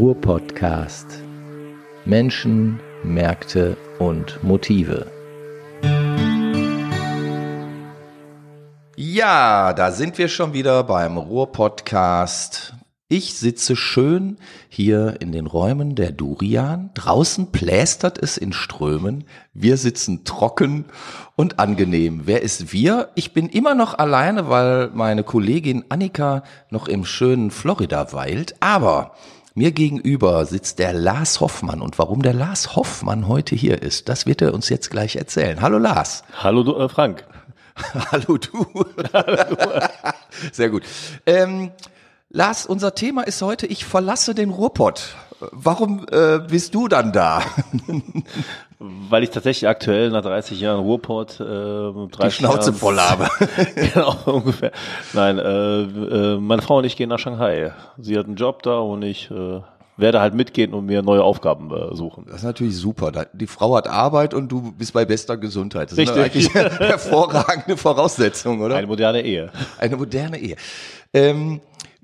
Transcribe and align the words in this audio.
Ruhr-Podcast. 0.00 1.22
Menschen, 2.06 2.80
Märkte 3.04 3.76
und 3.98 4.42
Motive. 4.42 5.12
Ja, 8.96 9.74
da 9.74 9.92
sind 9.92 10.16
wir 10.16 10.28
schon 10.28 10.54
wieder 10.54 10.84
beim 10.84 11.18
Ruhr-Podcast. 11.18 12.72
Ich 13.10 13.34
sitze 13.34 13.76
schön 13.76 14.38
hier 14.70 15.16
in 15.20 15.32
den 15.32 15.46
Räumen 15.46 15.96
der 15.96 16.12
Durian. 16.12 16.92
Draußen 16.94 17.52
plästert 17.52 18.16
es 18.22 18.38
in 18.38 18.54
Strömen. 18.54 19.24
Wir 19.52 19.76
sitzen 19.76 20.24
trocken 20.24 20.86
und 21.36 21.58
angenehm. 21.58 22.22
Wer 22.24 22.40
ist 22.40 22.72
wir? 22.72 23.10
Ich 23.16 23.34
bin 23.34 23.50
immer 23.50 23.74
noch 23.74 23.98
alleine, 23.98 24.48
weil 24.48 24.88
meine 24.94 25.24
Kollegin 25.24 25.84
Annika 25.90 26.42
noch 26.70 26.88
im 26.88 27.04
schönen 27.04 27.50
Florida 27.50 28.14
weilt. 28.14 28.54
Aber 28.60 29.12
mir 29.54 29.72
gegenüber 29.72 30.44
sitzt 30.46 30.78
der 30.78 30.92
Lars 30.92 31.40
Hoffmann. 31.40 31.80
Und 31.80 31.98
warum 31.98 32.22
der 32.22 32.34
Lars 32.34 32.76
Hoffmann 32.76 33.28
heute 33.28 33.54
hier 33.54 33.82
ist, 33.82 34.08
das 34.08 34.26
wird 34.26 34.42
er 34.42 34.54
uns 34.54 34.68
jetzt 34.68 34.90
gleich 34.90 35.16
erzählen. 35.16 35.60
Hallo 35.60 35.78
Lars. 35.78 36.24
Hallo 36.32 36.62
du, 36.62 36.76
äh, 36.76 36.88
Frank. 36.88 37.24
Hallo 38.12 38.36
du. 38.36 38.66
Sehr 40.52 40.70
gut. 40.70 40.84
Ähm, 41.26 41.70
Lars, 42.30 42.66
unser 42.66 42.94
Thema 42.94 43.22
ist 43.22 43.42
heute, 43.42 43.66
ich 43.66 43.84
verlasse 43.84 44.34
den 44.34 44.50
Ruhrpott. 44.50 45.16
Warum 45.40 46.06
äh, 46.10 46.38
bist 46.38 46.74
du 46.74 46.86
dann 46.86 47.12
da? 47.12 47.42
Weil 48.82 49.22
ich 49.22 49.28
tatsächlich 49.28 49.68
aktuell 49.68 50.08
nach 50.08 50.22
30 50.22 50.58
Jahren 50.58 50.80
Ruhrpott 50.80 51.38
äh, 51.38 51.44
Die 51.44 52.30
Schnauze 52.30 52.70
Jahren, 52.70 52.74
voll 52.74 52.98
habe. 52.98 53.28
genau, 53.74 54.16
ungefähr. 54.24 54.72
Nein, 55.12 55.38
äh, 55.38 55.82
äh, 55.82 56.38
meine 56.38 56.62
Frau 56.62 56.78
und 56.78 56.84
ich 56.84 56.96
gehen 56.96 57.10
nach 57.10 57.18
Shanghai. 57.18 57.72
Sie 57.98 58.18
hat 58.18 58.24
einen 58.24 58.36
Job 58.36 58.62
da 58.62 58.78
und 58.78 59.02
ich 59.02 59.30
äh, 59.30 59.60
werde 59.98 60.20
halt 60.20 60.32
mitgehen 60.32 60.72
und 60.72 60.86
mir 60.86 61.02
neue 61.02 61.22
Aufgaben 61.22 61.70
äh, 61.70 61.94
suchen. 61.94 62.24
Das 62.26 62.36
ist 62.36 62.44
natürlich 62.44 62.76
super. 62.76 63.12
Die 63.34 63.46
Frau 63.46 63.76
hat 63.76 63.86
Arbeit 63.86 64.32
und 64.32 64.48
du 64.48 64.72
bist 64.72 64.94
bei 64.94 65.04
bester 65.04 65.36
Gesundheit. 65.36 65.92
Das 65.92 65.98
ist 65.98 66.16
Richtig. 66.16 66.56
eigentlich 66.56 66.56
eine 66.80 66.88
hervorragende 66.88 67.76
Voraussetzung, 67.76 68.62
oder? 68.62 68.76
Eine 68.76 68.86
moderne 68.86 69.20
Ehe. 69.20 69.50
Eine 69.78 69.96
moderne 69.96 70.38
Ehe. 70.38 70.56
Ähm, 71.12 71.60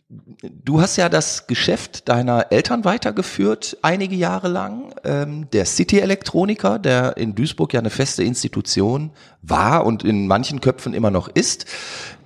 du 0.08 0.80
hast 0.80 0.96
ja 0.96 1.08
das 1.08 1.46
Geschäft 1.46 2.08
deiner 2.08 2.52
Eltern 2.52 2.84
weitergeführt, 2.84 3.76
einige 3.82 4.14
Jahre 4.14 4.48
lang. 4.48 4.94
Ähm, 5.04 5.48
der 5.52 5.66
City 5.66 5.98
Elektroniker, 5.98 6.78
der 6.78 7.16
in 7.16 7.34
Duisburg 7.34 7.72
ja 7.72 7.80
eine 7.80 7.90
feste 7.90 8.22
Institution 8.22 9.10
war 9.42 9.84
und 9.84 10.04
in 10.04 10.26
manchen 10.26 10.60
Köpfen 10.60 10.94
immer 10.94 11.10
noch 11.10 11.28
ist. 11.28 11.66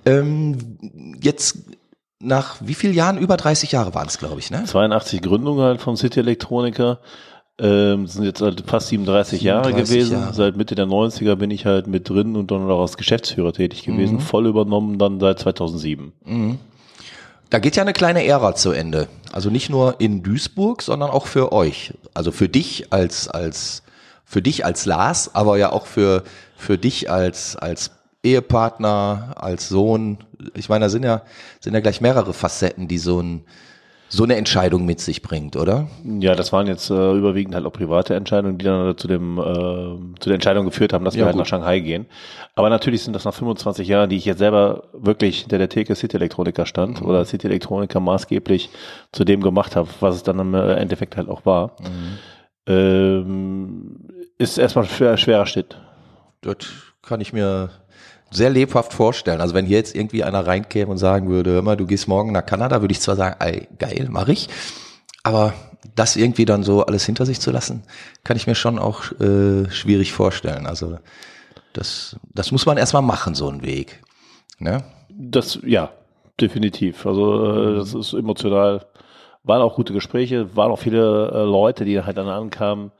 Ähm, 0.05 0.77
jetzt 1.21 1.59
nach 2.19 2.57
wie 2.61 2.75
vielen 2.75 2.93
Jahren? 2.93 3.17
Über 3.17 3.35
30 3.37 3.71
Jahre 3.71 3.95
waren 3.95 4.07
es, 4.07 4.19
glaube 4.19 4.39
ich, 4.39 4.51
ne? 4.51 4.63
82 4.63 5.21
Gründung 5.21 5.59
halt 5.59 5.81
vom 5.81 5.97
City 5.97 6.19
Elektroniker. 6.19 6.99
Ähm, 7.59 8.07
sind 8.07 8.23
jetzt 8.23 8.41
halt 8.41 8.63
fast 8.65 8.87
37, 8.87 9.41
Jahre 9.41 9.65
37 9.65 9.95
gewesen. 9.95 10.19
Jahre. 10.19 10.33
Seit 10.33 10.55
Mitte 10.55 10.73
der 10.73 10.85
90er 10.85 11.35
bin 11.35 11.51
ich 11.51 11.65
halt 11.65 11.87
mit 11.87 12.09
drin 12.09 12.35
und 12.35 12.49
dann 12.49 12.69
auch 12.69 12.81
als 12.81 12.97
Geschäftsführer 12.97 13.53
tätig 13.53 13.83
gewesen. 13.83 14.19
Voll 14.19 14.47
übernommen 14.47 14.97
dann 14.97 15.19
seit 15.19 15.39
2007. 15.39 16.13
Da 17.51 17.59
geht 17.59 17.75
ja 17.75 17.83
eine 17.83 17.91
kleine 17.91 18.25
Ära 18.25 18.55
zu 18.55 18.71
Ende. 18.71 19.09
Also 19.33 19.49
nicht 19.49 19.69
nur 19.69 19.99
in 19.99 20.23
Duisburg, 20.23 20.81
sondern 20.81 21.09
auch 21.09 21.27
für 21.27 21.51
euch. 21.51 21.93
Also 22.13 22.31
für 22.31 22.47
dich 22.47 22.93
als, 22.93 23.27
als, 23.27 23.83
für 24.23 24.41
dich 24.41 24.63
als 24.63 24.85
Lars, 24.85 25.35
aber 25.35 25.57
ja 25.57 25.73
auch 25.73 25.85
für, 25.85 26.23
für 26.55 26.77
dich 26.77 27.11
als, 27.11 27.57
als 27.57 27.91
Ehepartner, 28.23 29.33
als 29.35 29.67
Sohn. 29.67 30.19
Ich 30.53 30.69
meine, 30.69 30.85
da 30.85 30.89
sind 30.89 31.03
ja, 31.03 31.23
sind 31.59 31.73
ja 31.73 31.81
gleich 31.81 31.99
mehrere 31.99 32.33
Facetten, 32.33 32.87
die 32.87 32.97
so 32.97 33.21
ein, 33.21 33.43
so 34.13 34.25
eine 34.25 34.35
Entscheidung 34.35 34.85
mit 34.85 34.99
sich 34.99 35.21
bringt, 35.21 35.55
oder? 35.55 35.87
Ja, 36.19 36.35
das 36.35 36.51
waren 36.51 36.67
jetzt 36.67 36.89
äh, 36.89 37.13
überwiegend 37.13 37.55
halt 37.55 37.65
auch 37.65 37.71
private 37.71 38.13
Entscheidungen, 38.13 38.57
die 38.57 38.65
dann 38.65 38.97
zu 38.97 39.07
dem 39.07 39.37
äh, 39.37 39.41
zu 40.19 40.25
der 40.29 40.33
Entscheidung 40.33 40.65
geführt 40.65 40.91
haben, 40.91 41.05
dass 41.05 41.15
Ja, 41.15 41.19
wir 41.21 41.25
halt 41.27 41.35
gut. 41.35 41.39
nach 41.43 41.47
Shanghai 41.47 41.79
gehen. 41.79 42.07
Aber 42.55 42.69
natürlich 42.69 43.03
sind 43.03 43.13
das 43.13 43.23
nach 43.23 43.33
25 43.33 43.87
Jahren, 43.87 44.09
die 44.09 44.17
ich 44.17 44.25
jetzt 44.25 44.39
selber 44.39 44.83
wirklich 44.91 45.39
hinter 45.39 45.57
der 45.59 45.69
Theke 45.69 45.95
City 45.95 46.17
Elektroniker 46.17 46.65
stand 46.65 46.99
Mhm. 47.01 47.07
oder 47.07 47.23
City 47.23 47.47
Elektroniker 47.47 48.01
maßgeblich 48.01 48.69
zu 49.13 49.23
dem 49.23 49.41
gemacht 49.41 49.77
habe, 49.77 49.87
was 50.01 50.15
es 50.15 50.23
dann 50.23 50.39
im 50.39 50.53
äh, 50.55 50.73
Endeffekt 50.73 51.15
halt 51.15 51.29
auch 51.29 51.45
war. 51.45 51.77
Mhm. 51.79 52.17
Ähm, 52.67 53.95
ist 54.37 54.57
erstmal 54.57 54.85
ein 54.85 54.89
schwer, 54.91 55.17
schwerer 55.17 55.45
Schritt. 55.45 55.77
Das 56.41 56.57
kann 57.01 57.21
ich 57.21 57.33
mir 57.33 57.69
sehr 58.31 58.49
lebhaft 58.49 58.93
vorstellen. 58.93 59.41
Also 59.41 59.53
wenn 59.53 59.65
hier 59.65 59.77
jetzt 59.77 59.95
irgendwie 59.95 60.23
einer 60.23 60.47
reinkäme 60.47 60.89
und 60.89 60.97
sagen 60.97 61.29
würde, 61.29 61.51
hör 61.51 61.61
mal, 61.61 61.77
du 61.77 61.85
gehst 61.85 62.07
morgen 62.07 62.31
nach 62.31 62.45
Kanada, 62.45 62.81
würde 62.81 62.93
ich 62.93 63.01
zwar 63.01 63.17
sagen, 63.17 63.35
ey, 63.39 63.67
geil, 63.77 64.07
mach 64.09 64.29
ich. 64.29 64.49
Aber 65.23 65.53
das 65.95 66.15
irgendwie 66.15 66.45
dann 66.45 66.63
so 66.63 66.85
alles 66.85 67.05
hinter 67.05 67.25
sich 67.25 67.39
zu 67.39 67.51
lassen, 67.51 67.83
kann 68.23 68.37
ich 68.37 68.47
mir 68.47 68.55
schon 68.55 68.79
auch 68.79 69.11
äh, 69.19 69.69
schwierig 69.69 70.13
vorstellen. 70.13 70.65
Also 70.65 70.97
das, 71.73 72.15
das 72.33 72.51
muss 72.51 72.65
man 72.65 72.77
erstmal 72.77 73.01
machen, 73.01 73.35
so 73.35 73.49
einen 73.49 73.63
Weg. 73.63 74.01
Ne? 74.59 74.83
Das, 75.09 75.59
ja, 75.65 75.91
definitiv. 76.39 77.05
Also 77.05 77.51
äh, 77.51 77.75
das 77.75 77.93
ist 77.93 78.13
emotional. 78.13 78.85
Waren 79.43 79.61
auch 79.61 79.75
gute 79.75 79.93
Gespräche, 79.93 80.55
waren 80.55 80.71
auch 80.71 80.79
viele 80.79 81.31
äh, 81.31 81.43
Leute, 81.43 81.83
die 81.83 81.99
halt 82.01 82.17
dann 82.17 82.27
ankamen, 82.27 82.91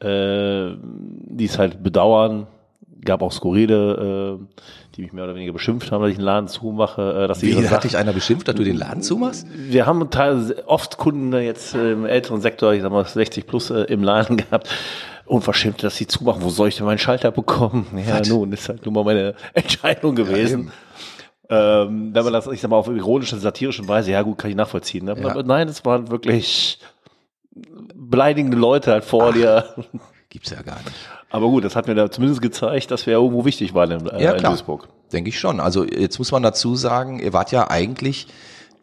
äh, 0.00 0.74
die 0.80 1.44
es 1.44 1.58
halt 1.58 1.82
bedauern. 1.82 2.46
Gab 3.04 3.22
auch 3.22 3.32
skurrile, 3.32 4.38
äh, 4.40 4.56
die 4.96 5.02
mich 5.02 5.12
mehr 5.12 5.24
oder 5.24 5.34
weniger 5.34 5.52
beschimpft 5.52 5.90
haben, 5.92 6.02
dass 6.02 6.10
ich 6.12 6.16
einen 6.18 6.24
Laden 6.24 6.48
zumache, 6.48 7.24
äh, 7.24 7.28
dass 7.28 7.42
Wie 7.42 7.54
hat 7.56 7.64
Sachen- 7.64 7.82
dich 7.82 7.96
einer 7.96 8.12
beschimpft, 8.12 8.48
dass 8.48 8.54
du 8.54 8.64
den 8.64 8.76
Laden 8.76 9.02
zumachst? 9.02 9.46
wir 9.54 9.86
haben 9.86 10.08
teilweise 10.10 10.66
oft 10.68 10.96
Kunden 10.98 11.32
jetzt 11.34 11.74
im 11.74 12.06
älteren 12.06 12.40
Sektor, 12.40 12.72
ich 12.74 12.82
sag 12.82 12.90
mal 12.92 13.04
60 13.04 13.46
plus 13.46 13.70
äh, 13.70 13.82
im 13.84 14.02
Laden 14.02 14.36
gehabt. 14.38 14.68
Unverschämt, 15.26 15.82
dass 15.82 15.96
sie 15.96 16.06
zumachen. 16.06 16.42
Wo 16.42 16.50
soll 16.50 16.68
ich 16.68 16.76
denn 16.76 16.84
meinen 16.86 16.98
Schalter 16.98 17.30
bekommen? 17.30 17.86
Ja, 18.06 18.20
Was? 18.20 18.28
nun, 18.28 18.52
ist 18.52 18.68
halt 18.68 18.84
nun 18.84 18.94
mal 18.94 19.04
meine 19.04 19.34
Entscheidung 19.54 20.14
gewesen. 20.14 20.70
ähm, 21.48 22.10
wenn 22.14 22.24
man 22.24 22.32
das, 22.32 22.46
ich 22.46 22.60
sag 22.60 22.70
mal, 22.70 22.76
auf 22.76 22.88
ironische, 22.88 23.36
satirische 23.38 23.86
Weise, 23.88 24.10
ja 24.12 24.20
gut, 24.22 24.36
kann 24.38 24.50
ich 24.50 24.56
nachvollziehen. 24.56 25.06
Ne? 25.06 25.16
Ja. 25.18 25.30
Aber 25.30 25.42
nein, 25.42 25.66
es 25.68 25.84
waren 25.84 26.10
wirklich 26.10 26.78
beleidigende 27.94 28.56
Leute 28.56 28.92
halt 28.92 29.04
vor 29.04 29.32
dir. 29.32 29.64
Gibt's 30.28 30.50
ja 30.50 30.62
gar 30.62 30.78
nicht. 30.78 30.92
Aber 31.34 31.48
gut, 31.48 31.64
das 31.64 31.74
hat 31.74 31.88
mir 31.88 31.96
da 31.96 32.12
zumindest 32.12 32.40
gezeigt, 32.42 32.92
dass 32.92 33.06
wir 33.06 33.14
irgendwo 33.14 33.44
wichtig 33.44 33.74
waren 33.74 33.90
in, 33.90 34.06
äh, 34.06 34.22
Ja, 34.22 34.30
in 34.34 34.38
klar. 34.38 34.52
Duisburg. 34.52 34.86
Denke 35.12 35.30
ich 35.30 35.38
schon. 35.40 35.58
Also 35.58 35.84
jetzt 35.84 36.18
muss 36.18 36.30
man 36.30 36.44
dazu 36.44 36.76
sagen, 36.76 37.18
ihr 37.18 37.32
wart 37.32 37.50
ja 37.50 37.68
eigentlich 37.68 38.28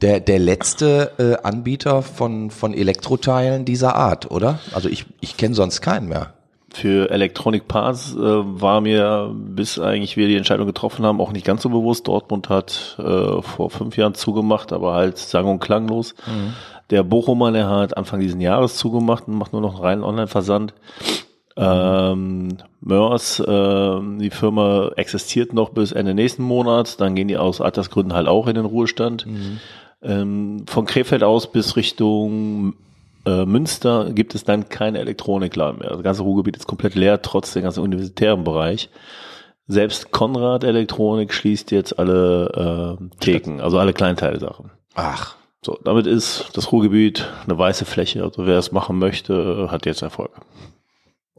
der, 0.01 0.19
der 0.19 0.37
letzte 0.37 1.11
äh, 1.17 1.47
Anbieter 1.47 2.01
von, 2.01 2.51
von 2.51 2.73
Elektroteilen 2.73 3.63
dieser 3.63 3.95
Art, 3.95 4.31
oder? 4.31 4.59
Also 4.73 4.89
ich, 4.89 5.05
ich 5.21 5.37
kenne 5.37 5.55
sonst 5.55 5.79
keinen 5.79 6.09
mehr. 6.09 6.33
Für 6.73 7.09
Electronic 7.09 7.69
Parts 7.69 8.15
äh, 8.15 8.19
war 8.19 8.81
mir, 8.81 9.33
bis 9.33 9.79
eigentlich 9.79 10.17
wir 10.17 10.27
die 10.27 10.35
Entscheidung 10.35 10.65
getroffen 10.67 11.05
haben, 11.05 11.21
auch 11.21 11.31
nicht 11.31 11.45
ganz 11.45 11.61
so 11.61 11.69
bewusst. 11.69 12.09
Dortmund 12.09 12.49
hat 12.49 12.97
äh, 12.99 13.41
vor 13.41 13.69
fünf 13.69 13.95
Jahren 13.95 14.13
zugemacht, 14.13 14.73
aber 14.73 14.93
halt 14.93 15.17
sang- 15.17 15.47
und 15.47 15.59
klanglos. 15.59 16.15
Der 16.89 17.03
Bochumer, 17.03 17.53
der 17.53 17.69
hat 17.69 17.95
Anfang 17.95 18.19
diesen 18.19 18.41
Jahres 18.41 18.75
zugemacht 18.75 19.29
und 19.29 19.35
macht 19.35 19.53
nur 19.53 19.61
noch 19.61 19.75
einen 19.75 19.83
reinen 19.83 20.03
Online-Versand. 20.03 20.73
Ähm, 21.57 22.57
Mörs, 22.79 23.43
ähm, 23.45 24.19
die 24.19 24.29
Firma 24.29 24.91
existiert 24.95 25.53
noch 25.53 25.69
bis 25.69 25.91
Ende 25.91 26.13
nächsten 26.13 26.43
Monats, 26.43 26.97
dann 26.97 27.15
gehen 27.15 27.27
die 27.27 27.37
aus 27.37 27.61
Altersgründen 27.61 28.13
halt 28.13 28.27
auch 28.27 28.47
in 28.47 28.55
den 28.55 28.65
Ruhestand. 28.65 29.27
Ähm, 30.01 30.65
von 30.67 30.85
Krefeld 30.85 31.23
aus 31.23 31.51
bis 31.51 31.75
Richtung 31.75 32.73
äh, 33.25 33.45
Münster 33.45 34.11
gibt 34.11 34.33
es 34.33 34.43
dann 34.43 34.69
keine 34.69 34.99
Elektronikladen 34.99 35.79
mehr. 35.79 35.89
Das 35.91 36.03
ganze 36.03 36.23
Ruhrgebiet 36.23 36.57
ist 36.57 36.67
komplett 36.67 36.95
leer, 36.95 37.21
trotz 37.21 37.53
dem 37.53 37.63
ganzen 37.63 37.83
universitären 37.83 38.43
Bereich. 38.43 38.89
Selbst 39.67 40.11
Konrad 40.11 40.63
Elektronik 40.63 41.33
schließt 41.33 41.71
jetzt 41.71 41.99
alle 41.99 42.97
äh, 42.99 43.19
Theken, 43.19 43.61
also 43.61 43.77
alle 43.77 43.93
Kleinteilsachen. 43.93 44.71
Ach, 44.95 45.35
So, 45.63 45.77
damit 45.83 46.07
ist 46.07 46.49
das 46.53 46.71
Ruhrgebiet 46.71 47.29
eine 47.45 47.57
weiße 47.57 47.85
Fläche. 47.85 48.23
Also 48.23 48.47
wer 48.47 48.57
es 48.57 48.71
machen 48.71 48.97
möchte, 48.97 49.67
hat 49.69 49.85
jetzt 49.85 50.01
Erfolg. 50.01 50.31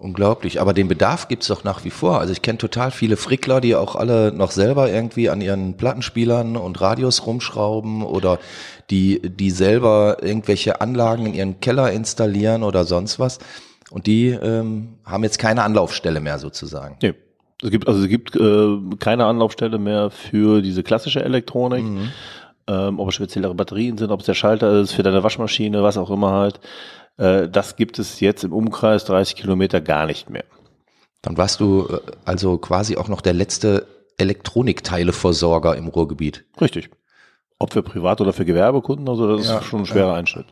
Unglaublich. 0.03 0.61
Aber 0.61 0.75
den 0.75 0.89
Bedarf 0.89 1.29
gibt's 1.29 1.47
doch 1.47 1.65
nach 1.65 1.85
wie 1.85 1.91
vor. 1.91 2.21
Also 2.21 2.33
ich 2.33 2.43
kenne 2.43 2.59
total 2.59 2.91
viele 2.91 3.17
Frickler, 3.17 3.61
die 3.61 3.75
auch 3.75 3.97
alle 3.97 4.33
noch 4.33 4.51
selber 4.51 4.91
irgendwie 4.91 5.31
an 5.31 5.41
ihren 5.41 5.77
Plattenspielern 5.77 6.57
und 6.57 6.81
Radios 6.81 7.27
rumschrauben 7.27 8.03
oder 8.03 8.39
die, 8.91 9.21
die 9.23 9.51
selber 9.51 10.19
irgendwelche 10.21 10.81
Anlagen 10.81 11.27
in 11.27 11.35
ihren 11.35 11.61
Keller 11.61 11.91
installieren 11.93 12.63
oder 12.63 12.85
sonst 12.85 13.19
was. 13.19 13.39
Und 13.91 14.07
die 14.07 14.29
ähm, 14.29 14.95
haben 15.05 15.23
jetzt 15.23 15.39
keine 15.39 15.63
Anlaufstelle 15.63 16.21
mehr 16.21 16.39
sozusagen. 16.39 16.97
Nee. 17.03 17.15
Es 17.63 17.71
gibt, 17.71 17.87
also 17.87 18.03
es 18.03 18.09
gibt 18.09 18.35
äh, 18.35 18.79
keine 18.99 19.27
Anlaufstelle 19.27 19.79
mehr 19.79 20.11
für 20.11 20.63
diese 20.63 20.83
klassische 20.83 21.23
Elektronik. 21.25 21.85
Ähm, 22.69 23.01
ob 23.01 23.09
es 23.09 23.15
speziellere 23.15 23.55
Batterien 23.55 23.99
sind, 23.99 24.11
ob 24.11 24.21
es 24.21 24.27
der 24.27 24.35
Schalter 24.35 24.81
ist 24.81 24.93
für 24.93 25.03
deine 25.03 25.25
Waschmaschine, 25.25 25.83
was 25.83 25.97
auch 25.97 26.11
immer 26.11 26.31
halt. 26.31 26.61
Äh, 27.19 27.49
das 27.49 27.77
gibt 27.77 27.99
es 27.99 28.21
jetzt 28.21 28.45
im 28.45 28.53
Umkreis 28.53 29.05
30 29.05 29.37
Kilometer 29.37 29.81
gar 29.81 30.07
nicht 30.07 30.31
mehr. 30.31 30.45
Dann 31.23 31.37
warst 31.37 31.61
du 31.61 31.87
äh, 31.89 32.01
also 32.25 32.59
quasi 32.59 32.97
auch 32.97 33.09
noch 33.09 33.21
der 33.21 33.33
letzte 33.35 33.87
Elektronikteileversorger 34.19 35.77
im 35.77 35.89
Ruhrgebiet. 35.89 36.45
Richtig. 36.61 36.91
Ob 37.59 37.73
für 37.73 37.83
Privat- 37.83 38.21
oder 38.21 38.33
für 38.33 38.45
Gewerbekunden, 38.45 39.09
also 39.09 39.37
das 39.37 39.47
Ja, 39.47 39.59
ist 39.59 39.65
schon 39.67 39.81
ein 39.81 39.87
schwerer 39.87 40.15
Einschnitt. 40.15 40.47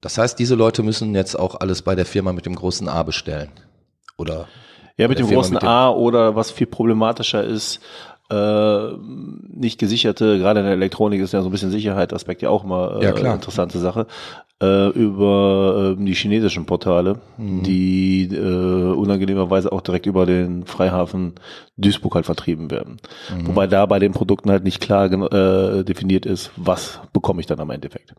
Das 0.00 0.18
heißt, 0.18 0.38
diese 0.38 0.54
Leute 0.54 0.82
müssen 0.82 1.14
jetzt 1.14 1.38
auch 1.38 1.60
alles 1.60 1.82
bei 1.82 1.94
der 1.94 2.04
Firma 2.04 2.32
mit 2.32 2.44
dem 2.44 2.56
großen 2.56 2.88
A 2.88 3.02
bestellen. 3.04 3.50
Oder? 4.18 4.48
Ja, 4.96 5.08
mit 5.08 5.18
dem 5.18 5.26
Firma 5.26 5.40
großen 5.42 5.54
mit 5.54 5.62
dem- 5.62 5.68
A 5.68 5.90
oder 5.90 6.34
was 6.36 6.50
viel 6.50 6.66
problematischer 6.66 7.42
ist, 7.44 7.80
äh, 8.30 8.88
nicht 9.48 9.78
gesicherte, 9.78 10.38
gerade 10.38 10.60
in 10.60 10.66
der 10.66 10.74
Elektronik 10.74 11.20
ist 11.20 11.32
ja 11.32 11.42
so 11.42 11.48
ein 11.48 11.52
bisschen 11.52 11.70
Sicherheitsaspekt 11.70 12.42
ja 12.42 12.50
auch 12.50 12.64
mal 12.64 13.00
äh, 13.00 13.04
Ja, 13.04 13.12
klar. 13.12 13.34
interessante 13.34 13.78
Sache, 13.78 14.06
äh, 14.62 14.88
über 14.90 15.96
äh, 15.98 16.04
die 16.04 16.14
chinesischen 16.14 16.64
Portale, 16.64 17.18
Mhm. 17.36 17.62
die 17.64 18.28
äh, 18.32 18.92
unangenehmerweise 18.94 19.72
auch 19.72 19.80
direkt 19.80 20.06
über 20.06 20.24
den 20.24 20.64
Freihafen 20.64 21.34
Duisburg 21.76 22.14
halt 22.14 22.26
vertrieben 22.26 22.70
werden. 22.70 22.98
Mhm. 23.36 23.48
Wobei 23.48 23.66
da 23.66 23.84
bei 23.86 23.98
den 23.98 24.12
Produkten 24.12 24.50
halt 24.50 24.62
nicht 24.64 24.80
klar 24.80 25.10
äh, 25.12 25.84
definiert 25.84 26.24
ist, 26.26 26.52
was 26.56 27.00
bekomme 27.12 27.40
ich 27.40 27.46
dann 27.46 27.60
am 27.60 27.70
Endeffekt. 27.70 28.14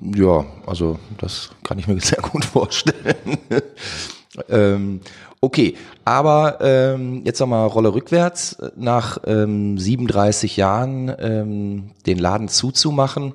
Ja, 0.00 0.44
also 0.66 0.98
das 1.18 1.50
kann 1.62 1.78
ich 1.78 1.88
mir 1.88 1.98
sehr 2.00 2.20
gut 2.20 2.44
vorstellen. 2.44 3.38
ähm, 4.50 5.00
okay, 5.40 5.74
aber 6.04 6.58
ähm, 6.60 7.22
jetzt 7.24 7.40
nochmal 7.40 7.66
Rolle 7.68 7.94
rückwärts. 7.94 8.58
Nach 8.76 9.18
ähm, 9.26 9.78
37 9.78 10.56
Jahren 10.56 11.12
ähm, 11.18 11.90
den 12.06 12.18
Laden 12.18 12.48
zuzumachen, 12.48 13.34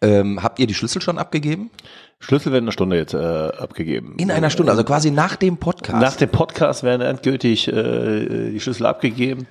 ähm, 0.00 0.42
habt 0.42 0.58
ihr 0.58 0.66
die 0.66 0.74
Schlüssel 0.74 1.00
schon 1.02 1.18
abgegeben? 1.18 1.70
Schlüssel 2.18 2.50
werden 2.52 2.64
eine 2.64 2.72
Stunde 2.72 2.96
jetzt 2.96 3.14
äh, 3.14 3.18
abgegeben. 3.18 4.14
In 4.18 4.30
einer 4.30 4.50
Stunde, 4.50 4.72
also 4.72 4.84
quasi 4.84 5.10
nach 5.10 5.36
dem 5.36 5.58
Podcast. 5.58 6.00
Nach 6.00 6.16
dem 6.16 6.30
Podcast 6.30 6.82
werden 6.82 7.02
endgültig 7.02 7.68
äh, 7.68 8.50
die 8.50 8.60
Schlüssel 8.60 8.86
abgegeben. 8.86 9.46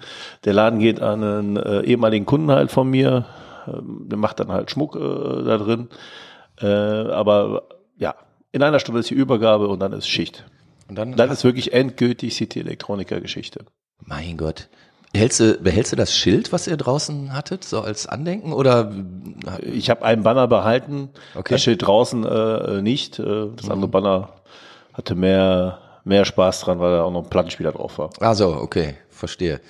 Der 0.46 0.54
Laden 0.54 0.80
geht 0.80 1.00
an 1.00 1.24
einen 1.24 1.58
äh, 1.58 1.82
ehemaligen 1.82 2.26
Kunden 2.26 2.52
halt 2.52 2.72
von 2.72 2.90
mir. 2.90 3.26
Ähm, 3.68 4.08
der 4.10 4.18
macht 4.18 4.40
dann 4.40 4.52
halt 4.52 4.72
Schmuck 4.72 4.96
äh, 4.96 5.00
da 5.00 5.58
drin. 5.58 5.90
Äh, 6.60 6.66
aber 6.68 7.64
ja, 7.98 8.16
in 8.52 8.64
einer 8.64 8.80
Stunde 8.80 9.02
ist 9.02 9.10
die 9.12 9.16
Übergabe 9.16 9.68
und 9.68 9.80
dann 9.80 9.94
ist 9.94 10.08
Schicht. 10.08 10.46
Und 10.88 10.98
dann, 10.98 11.16
Dann 11.16 11.32
ist 11.32 11.44
wirklich 11.44 11.74
endgültig 11.74 12.36
City 12.36 12.60
Elektroniker 12.60 13.22
Geschichte. 13.22 13.66
mein 14.00 14.38
Gott. 14.38 14.70
Behältst 15.16 15.40
du, 15.40 15.54
behältst 15.62 15.94
du 15.94 15.96
das 15.96 16.14
Schild, 16.14 16.52
was 16.52 16.68
ihr 16.68 16.76
draußen 16.76 17.32
hattet, 17.34 17.64
so 17.64 17.80
als 17.80 18.06
Andenken? 18.06 18.52
Oder 18.52 18.92
Ich 19.62 19.90
habe 19.90 20.04
einen 20.04 20.24
Banner 20.24 20.46
behalten, 20.50 21.10
Okay. 21.36 21.54
das 21.54 21.62
steht 21.62 21.88
draußen 21.88 22.26
äh, 22.26 22.82
nicht. 22.82 23.18
Äh, 23.20 23.48
das 23.56 23.70
andere 23.70 23.88
Banner 23.88 24.30
hatte 24.94 25.16
mehr, 25.16 25.80
mehr 26.04 26.26
Spaß 26.26 26.60
dran, 26.62 26.80
weil 26.80 26.92
da 26.92 27.04
auch 27.04 27.12
noch 27.12 27.24
ein 27.24 27.30
Plattenspieler 27.30 27.72
drauf 27.72 27.98
war. 27.98 28.10
Also, 28.20 28.58
okay, 28.62 28.96
verstehe. 29.10 29.62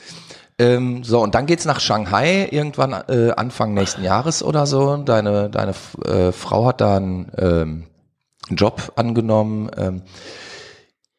Ähm, 0.57 1.03
so, 1.03 1.21
und 1.21 1.35
dann 1.35 1.45
geht's 1.45 1.65
nach 1.65 1.79
Shanghai 1.79 2.47
irgendwann 2.49 2.93
äh, 3.07 3.29
Anfang 3.37 3.75
nächsten 3.75 4.03
Jahres 4.03 4.41
oder 4.41 4.65
so. 4.65 4.97
Deine, 4.97 5.51
deine 5.51 5.73
äh, 6.05 6.31
Frau 6.31 6.65
hat 6.65 6.81
da 6.81 6.97
einen 6.97 7.31
ähm, 7.37 7.83
Job 8.49 8.93
angenommen. 8.95 9.69
Ähm, 9.77 10.01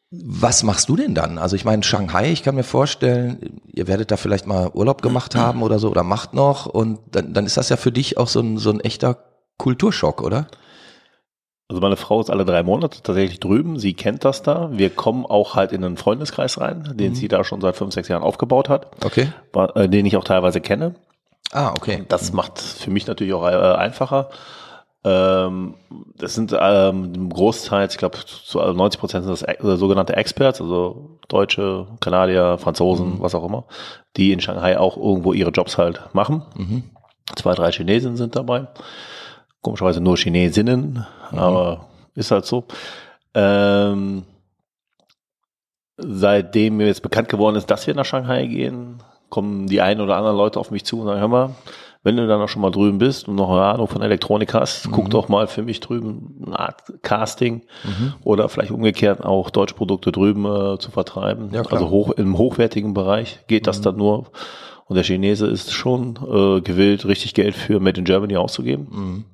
was 0.09 0.63
machst 0.63 0.87
du 0.87 0.95
denn 0.95 1.13
dann? 1.15 1.37
Also 1.37 1.55
ich 1.55 1.65
meine, 1.65 1.83
Shanghai, 1.83 2.31
ich 2.31 2.41
kann 2.43 2.55
mir 2.55 2.63
vorstellen, 2.63 3.59
ihr 3.73 3.87
werdet 3.87 4.09
da 4.11 4.17
vielleicht 4.17 4.47
mal 4.47 4.69
Urlaub 4.73 5.01
gemacht 5.01 5.35
haben 5.35 5.61
oder 5.63 5.79
so 5.79 5.89
oder 5.89 6.03
macht 6.03 6.33
noch 6.33 6.65
und 6.65 6.99
dann, 7.11 7.33
dann 7.33 7.45
ist 7.45 7.57
das 7.57 7.69
ja 7.69 7.77
für 7.77 7.91
dich 7.91 8.17
auch 8.17 8.27
so 8.27 8.39
ein, 8.39 8.57
so 8.57 8.69
ein 8.69 8.79
echter 8.79 9.17
Kulturschock, 9.57 10.21
oder? 10.21 10.47
Also 11.69 11.81
meine 11.81 11.97
Frau 11.97 12.21
ist 12.21 12.29
alle 12.29 12.45
drei 12.45 12.63
Monate 12.63 13.01
tatsächlich 13.03 13.41
drüben. 13.41 13.77
Sie 13.77 13.93
kennt 13.93 14.23
das 14.23 14.41
da. 14.41 14.69
Wir 14.71 14.89
kommen 14.89 15.25
auch 15.25 15.55
halt 15.55 15.73
in 15.73 15.83
einen 15.83 15.97
Freundeskreis 15.97 16.61
rein, 16.61 16.93
den 16.95 17.13
sie 17.13 17.27
da 17.27 17.43
schon 17.43 17.59
seit 17.59 17.75
fünf, 17.75 17.93
sechs 17.93 18.07
Jahren 18.07 18.23
aufgebaut 18.23 18.69
hat, 18.69 18.87
Okay. 19.03 19.33
äh, 19.75 19.89
den 19.89 20.05
ich 20.05 20.15
auch 20.15 20.23
teilweise 20.23 20.61
kenne. 20.61 20.95
Ah, 21.51 21.71
okay. 21.71 22.05
Das 22.07 22.31
macht 22.31 22.59
für 22.61 22.89
mich 22.89 23.05
natürlich 23.07 23.33
auch 23.33 23.45
äh, 23.45 23.75
einfacher. 23.75 24.29
Ähm, 25.07 25.75
das 26.17 26.35
sind 26.35 26.53
ähm, 26.59 27.13
im 27.15 27.29
Großteil, 27.29 27.87
ich 27.87 27.97
glaube, 27.97 28.17
zu 28.25 28.59
90 28.59 28.99
Prozent 28.99 29.23
sind 29.23 29.31
das 29.31 29.43
äh, 29.43 29.77
sogenannte 29.77 30.17
Experts, 30.17 30.59
also 30.59 31.17
Deutsche, 31.29 31.87
Kanadier, 32.01 32.57
Franzosen, 32.57 33.21
was 33.21 33.33
auch 33.33 33.45
immer, 33.45 33.63
die 34.17 34.33
in 34.33 34.41
Shanghai 34.41 34.77
auch 34.77 34.97
irgendwo 34.97 35.31
ihre 35.31 35.51
Jobs 35.51 35.77
halt 35.77 36.13
machen. 36.13 36.41
Mhm. 36.55 36.83
Zwei, 37.37 37.53
drei 37.53 37.71
Chinesen 37.71 38.17
sind 38.17 38.35
dabei. 38.35 38.67
Komischerweise 39.61 40.01
nur 40.01 40.17
Chinesinnen, 40.17 41.05
aber 41.31 41.85
ist 42.15 42.31
halt 42.31 42.45
so. 42.45 42.65
Ähm, 43.33 44.23
seitdem 45.95 46.77
mir 46.77 46.87
jetzt 46.87 47.01
bekannt 47.01 47.29
geworden 47.29 47.55
ist, 47.55 47.71
dass 47.71 47.87
wir 47.87 47.95
nach 47.95 48.05
Shanghai 48.05 48.45
gehen, 48.45 49.01
kommen 49.29 49.67
die 49.67 49.81
ein 49.81 50.01
oder 50.01 50.17
anderen 50.17 50.37
Leute 50.37 50.59
auf 50.59 50.71
mich 50.71 50.83
zu 50.83 50.99
und 50.99 51.07
sagen, 51.07 51.19
hör 51.19 51.27
mal, 51.29 51.55
wenn 52.07 52.15
du 52.15 52.25
dann 52.25 52.39
auch 52.39 52.47
schon 52.47 52.61
mal 52.61 52.71
drüben 52.71 52.99
bist 52.99 53.27
und 53.27 53.35
noch 53.35 53.49
eine 53.49 53.63
Ahnung 53.63 53.89
von 53.89 54.01
Elektronik 54.01 54.53
hast, 54.53 54.89
guck 54.93 55.09
doch 55.09 55.27
mal 55.27 55.45
für 55.47 55.61
mich 55.61 55.81
drüben 55.81 56.41
eine 56.45 56.57
Art 56.57 56.81
Casting 57.01 57.63
oder 58.23 58.47
vielleicht 58.47 58.71
umgekehrt 58.71 59.25
auch 59.25 59.49
deutsche 59.49 59.75
Produkte 59.75 60.13
drüben 60.13 60.45
äh, 60.45 60.79
zu 60.79 60.89
vertreiben. 60.89 61.49
Ja, 61.51 61.63
also 61.63 61.89
hoch, 61.89 62.11
im 62.11 62.37
hochwertigen 62.37 62.93
Bereich 62.93 63.41
geht 63.47 63.67
das 63.67 63.81
dann 63.81 63.97
nur. 63.97 64.27
Und 64.85 64.95
der 64.95 65.03
Chinese 65.03 65.47
ist 65.47 65.73
schon 65.73 66.15
äh, 66.15 66.61
gewillt, 66.61 67.05
richtig 67.05 67.33
Geld 67.33 67.55
für 67.55 67.81
Made 67.81 67.99
in 67.99 68.05
Germany 68.05 68.37
auszugeben. 68.37 69.25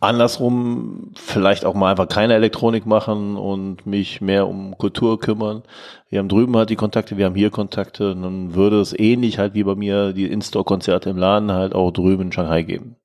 Andersrum 0.00 1.12
vielleicht 1.14 1.64
auch 1.64 1.74
mal 1.74 1.90
einfach 1.90 2.08
keine 2.08 2.34
Elektronik 2.34 2.86
machen 2.86 3.36
und 3.36 3.86
mich 3.86 4.20
mehr 4.20 4.46
um 4.46 4.76
Kultur 4.76 5.18
kümmern. 5.18 5.62
Wir 6.10 6.18
haben 6.18 6.28
drüben 6.28 6.56
halt 6.56 6.70
die 6.70 6.76
Kontakte, 6.76 7.16
wir 7.16 7.24
haben 7.24 7.34
hier 7.34 7.50
Kontakte. 7.50 8.12
Und 8.12 8.22
dann 8.22 8.54
würde 8.54 8.80
es 8.80 8.98
ähnlich 8.98 9.38
halt 9.38 9.54
wie 9.54 9.64
bei 9.64 9.74
mir 9.74 10.12
die 10.12 10.26
In-Store-Konzerte 10.26 11.10
im 11.10 11.16
Laden 11.16 11.50
halt 11.52 11.74
auch 11.74 11.90
drüben 11.90 12.24
in 12.24 12.32
Shanghai 12.32 12.62
geben. 12.62 12.96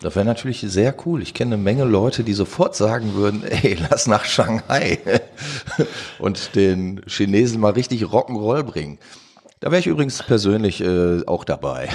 Das 0.00 0.16
wäre 0.16 0.24
natürlich 0.24 0.60
sehr 0.60 0.94
cool. 1.04 1.20
Ich 1.20 1.34
kenne 1.34 1.54
eine 1.54 1.62
Menge 1.62 1.84
Leute, 1.84 2.24
die 2.24 2.32
sofort 2.32 2.74
sagen 2.74 3.14
würden, 3.14 3.44
ey, 3.62 3.76
lass 3.90 4.06
nach 4.06 4.24
Shanghai 4.24 4.98
und 6.18 6.54
den 6.54 7.02
Chinesen 7.06 7.60
mal 7.60 7.72
richtig 7.72 8.04
Rock'n'Roll 8.04 8.62
bringen. 8.62 8.98
Da 9.60 9.70
wäre 9.70 9.80
ich 9.80 9.86
übrigens 9.86 10.22
persönlich 10.22 10.80
äh, 10.80 11.22
auch 11.26 11.44
dabei. 11.44 11.90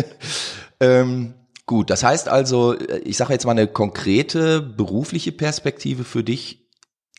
ähm, 0.80 1.34
gut, 1.66 1.90
das 1.90 2.04
heißt 2.04 2.28
also, 2.28 2.74
äh, 2.74 2.98
ich 2.98 3.16
sage 3.16 3.32
jetzt 3.32 3.44
mal 3.44 3.52
eine 3.52 3.66
konkrete 3.66 4.60
berufliche 4.60 5.32
Perspektive 5.32 6.04
für 6.04 6.24
dich 6.24 6.68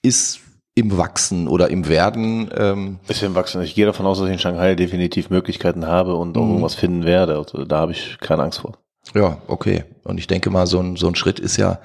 ist 0.02 0.42
im 0.76 0.98
Wachsen 0.98 1.48
oder 1.48 1.70
im 1.70 1.88
Werden. 1.88 2.50
Ähm, 2.56 3.00
Bisschen 3.08 3.34
wachsen. 3.34 3.62
Ich 3.62 3.76
gehe 3.76 3.86
davon 3.86 4.06
aus, 4.06 4.20
dass 4.20 4.28
ich 4.28 4.34
in 4.34 4.40
Shanghai 4.40 4.76
definitiv 4.76 5.30
Möglichkeiten 5.30 5.88
habe 5.88 6.16
und 6.16 6.38
auch 6.38 6.48
irgendwas 6.48 6.76
finden 6.76 7.06
werde. 7.06 7.38
Also 7.38 7.64
da 7.64 7.78
habe 7.78 7.94
ich 7.94 8.18
keine 8.20 8.44
Angst 8.44 8.60
vor. 8.60 8.78
Ja, 9.14 9.42
okay. 9.48 9.86
Und 10.04 10.18
ich 10.18 10.28
denke 10.28 10.50
mal, 10.50 10.68
so 10.68 10.80
ein, 10.80 10.98
so 10.98 11.08
ein 11.08 11.16
Schritt 11.16 11.40
ist 11.40 11.56
ja, 11.56 11.80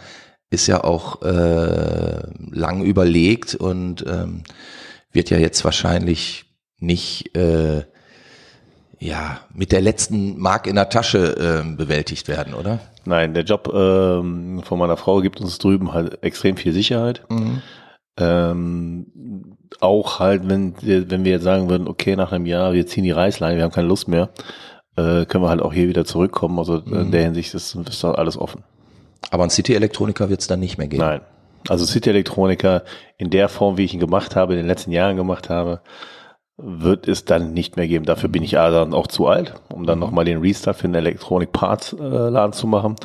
ist 0.50 0.66
ja 0.66 0.82
auch 0.82 1.22
äh, 1.22 2.22
lang 2.50 2.82
überlegt 2.82 3.54
und 3.54 4.04
ähm, 4.08 4.42
wird 5.12 5.30
ja 5.30 5.38
jetzt 5.38 5.64
wahrscheinlich 5.64 6.46
nicht 6.78 7.36
äh, 7.36 7.84
ja 9.00 9.40
mit 9.52 9.72
der 9.72 9.80
letzten 9.80 10.38
Mark 10.38 10.66
in 10.66 10.76
der 10.76 10.88
Tasche 10.90 11.34
ähm, 11.40 11.76
bewältigt 11.76 12.28
werden, 12.28 12.54
oder? 12.54 12.78
Nein, 13.06 13.34
der 13.34 13.44
Job 13.44 13.72
ähm, 13.74 14.62
von 14.62 14.78
meiner 14.78 14.96
Frau 14.96 15.20
gibt 15.22 15.40
uns 15.40 15.58
drüben 15.58 15.92
halt 15.92 16.22
extrem 16.22 16.56
viel 16.56 16.72
Sicherheit. 16.72 17.22
Ähm, 18.18 19.06
auch 19.80 20.18
halt, 20.18 20.48
wenn, 20.48 20.74
wir- 20.82 21.10
wenn 21.10 21.24
wir 21.24 21.32
jetzt 21.32 21.44
sagen 21.44 21.70
würden, 21.70 21.88
okay, 21.88 22.16
nach 22.16 22.32
einem 22.32 22.46
Jahr, 22.46 22.72
wir 22.72 22.86
ziehen 22.86 23.04
die 23.04 23.10
Reißleine, 23.12 23.56
wir 23.56 23.64
haben 23.64 23.72
keine 23.72 23.88
Lust 23.88 24.08
mehr, 24.08 24.28
äh, 24.96 25.24
können 25.24 25.44
wir 25.44 25.48
halt 25.48 25.62
auch 25.62 25.72
hier 25.72 25.88
wieder 25.88 26.04
zurückkommen. 26.04 26.58
Also 26.58 26.76
in 26.78 27.10
der 27.12 27.22
Hinsicht 27.22 27.54
ist, 27.54 27.74
ist 27.74 28.04
da 28.04 28.12
alles 28.12 28.36
offen. 28.36 28.64
Aber 29.30 29.44
ein 29.44 29.50
City-Elektroniker 29.50 30.28
wird 30.28 30.40
es 30.40 30.46
dann 30.46 30.60
nicht 30.60 30.76
mehr 30.76 30.88
geben. 30.88 31.02
Nein. 31.02 31.20
Also 31.68 31.84
City 31.86 32.08
Elektroniker 32.10 32.84
in 33.18 33.30
der 33.30 33.48
Form, 33.48 33.76
wie 33.76 33.84
ich 33.84 33.94
ihn 33.94 34.00
gemacht 34.00 34.34
habe, 34.34 34.54
in 34.54 34.58
den 34.58 34.66
letzten 34.66 34.92
Jahren 34.92 35.16
gemacht 35.16 35.48
habe, 35.50 35.80
wird 36.62 37.08
es 37.08 37.24
dann 37.24 37.52
nicht 37.52 37.76
mehr 37.76 37.88
geben. 37.88 38.04
Dafür 38.04 38.28
bin 38.28 38.42
ich 38.42 38.58
A 38.58 38.70
dann 38.70 38.94
auch 38.94 39.06
zu 39.06 39.26
alt, 39.26 39.54
um 39.72 39.86
dann 39.86 39.98
nochmal 39.98 40.24
den 40.24 40.38
Restart 40.38 40.76
für 40.76 40.88
den 40.88 40.94
Electronic 40.94 41.52
Parts 41.52 41.92
äh, 41.92 42.04
Laden 42.04 42.52
zu 42.52 42.66
machen. 42.66 42.96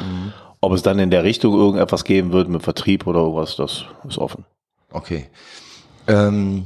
Ob 0.62 0.74
es 0.74 0.82
dann 0.82 1.00
in 1.00 1.12
der 1.12 1.24
Richtung 1.24 1.54
irgendetwas 1.54 2.04
geben 2.04 2.32
wird 2.32 2.50
mit 2.50 2.64
Vertrieb 2.64 3.06
oder 3.08 3.20
irgendwas, 3.20 3.56
das 3.56 3.86
ist 4.08 4.18
offen. 4.18 4.46
Okay. 4.92 5.30
Ähm, 6.08 6.66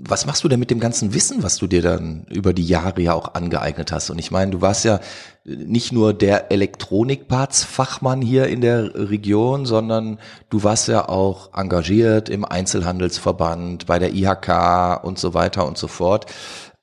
was 0.00 0.26
machst 0.26 0.44
du 0.44 0.48
denn 0.48 0.60
mit 0.60 0.70
dem 0.70 0.80
ganzen 0.80 1.12
Wissen, 1.14 1.42
was 1.42 1.56
du 1.56 1.66
dir 1.66 1.82
dann 1.82 2.24
über 2.30 2.52
die 2.52 2.66
Jahre 2.66 3.00
ja 3.00 3.14
auch 3.14 3.34
angeeignet 3.34 3.90
hast? 3.90 4.10
Und 4.10 4.18
ich 4.18 4.30
meine, 4.30 4.52
du 4.52 4.60
warst 4.60 4.84
ja 4.84 5.00
nicht 5.44 5.92
nur 5.92 6.14
der 6.14 6.52
Elektronikparts-Fachmann 6.52 8.22
hier 8.22 8.46
in 8.46 8.60
der 8.60 8.94
Region, 8.94 9.66
sondern 9.66 10.18
du 10.50 10.62
warst 10.62 10.88
ja 10.88 11.08
auch 11.08 11.54
engagiert 11.54 12.28
im 12.28 12.44
Einzelhandelsverband, 12.44 13.86
bei 13.86 13.98
der 13.98 14.14
IHK 14.14 15.04
und 15.04 15.18
so 15.18 15.34
weiter 15.34 15.66
und 15.66 15.78
so 15.78 15.88
fort. 15.88 16.26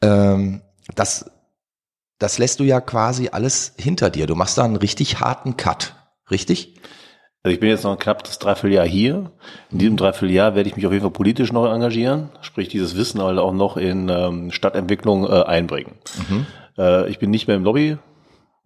Ähm, 0.01 0.61
das, 0.95 1.31
das 2.19 2.37
lässt 2.37 2.59
du 2.59 2.63
ja 2.63 2.81
quasi 2.81 3.29
alles 3.31 3.73
hinter 3.77 4.09
dir. 4.09 4.27
Du 4.27 4.35
machst 4.35 4.57
da 4.57 4.63
einen 4.65 4.75
richtig 4.75 5.19
harten 5.19 5.57
Cut, 5.57 5.95
richtig? 6.29 6.75
Also 7.45 7.53
ich 7.53 7.59
bin 7.59 7.69
jetzt 7.69 7.83
noch 7.83 7.91
ein 7.91 7.99
knappes 7.99 8.39
Dreivierteljahr 8.39 8.87
hier. 8.87 9.29
In 9.69 9.77
diesem 9.77 9.97
Dreivierteljahr 9.97 10.55
werde 10.55 10.67
ich 10.67 10.75
mich 10.75 10.87
auf 10.87 10.91
jeden 10.91 11.03
Fall 11.03 11.11
politisch 11.11 11.51
noch 11.51 11.71
engagieren, 11.71 12.29
sprich 12.41 12.69
dieses 12.69 12.97
Wissen 12.97 13.21
halt 13.21 13.37
auch 13.37 13.53
noch 13.53 13.77
in 13.77 14.09
ähm, 14.09 14.49
Stadtentwicklung 14.51 15.25
äh, 15.25 15.43
einbringen. 15.43 15.91
Äh, 16.75 17.07
ich 17.07 17.19
bin 17.19 17.29
nicht 17.29 17.45
mehr 17.45 17.55
im 17.55 17.63
Lobby 17.63 17.99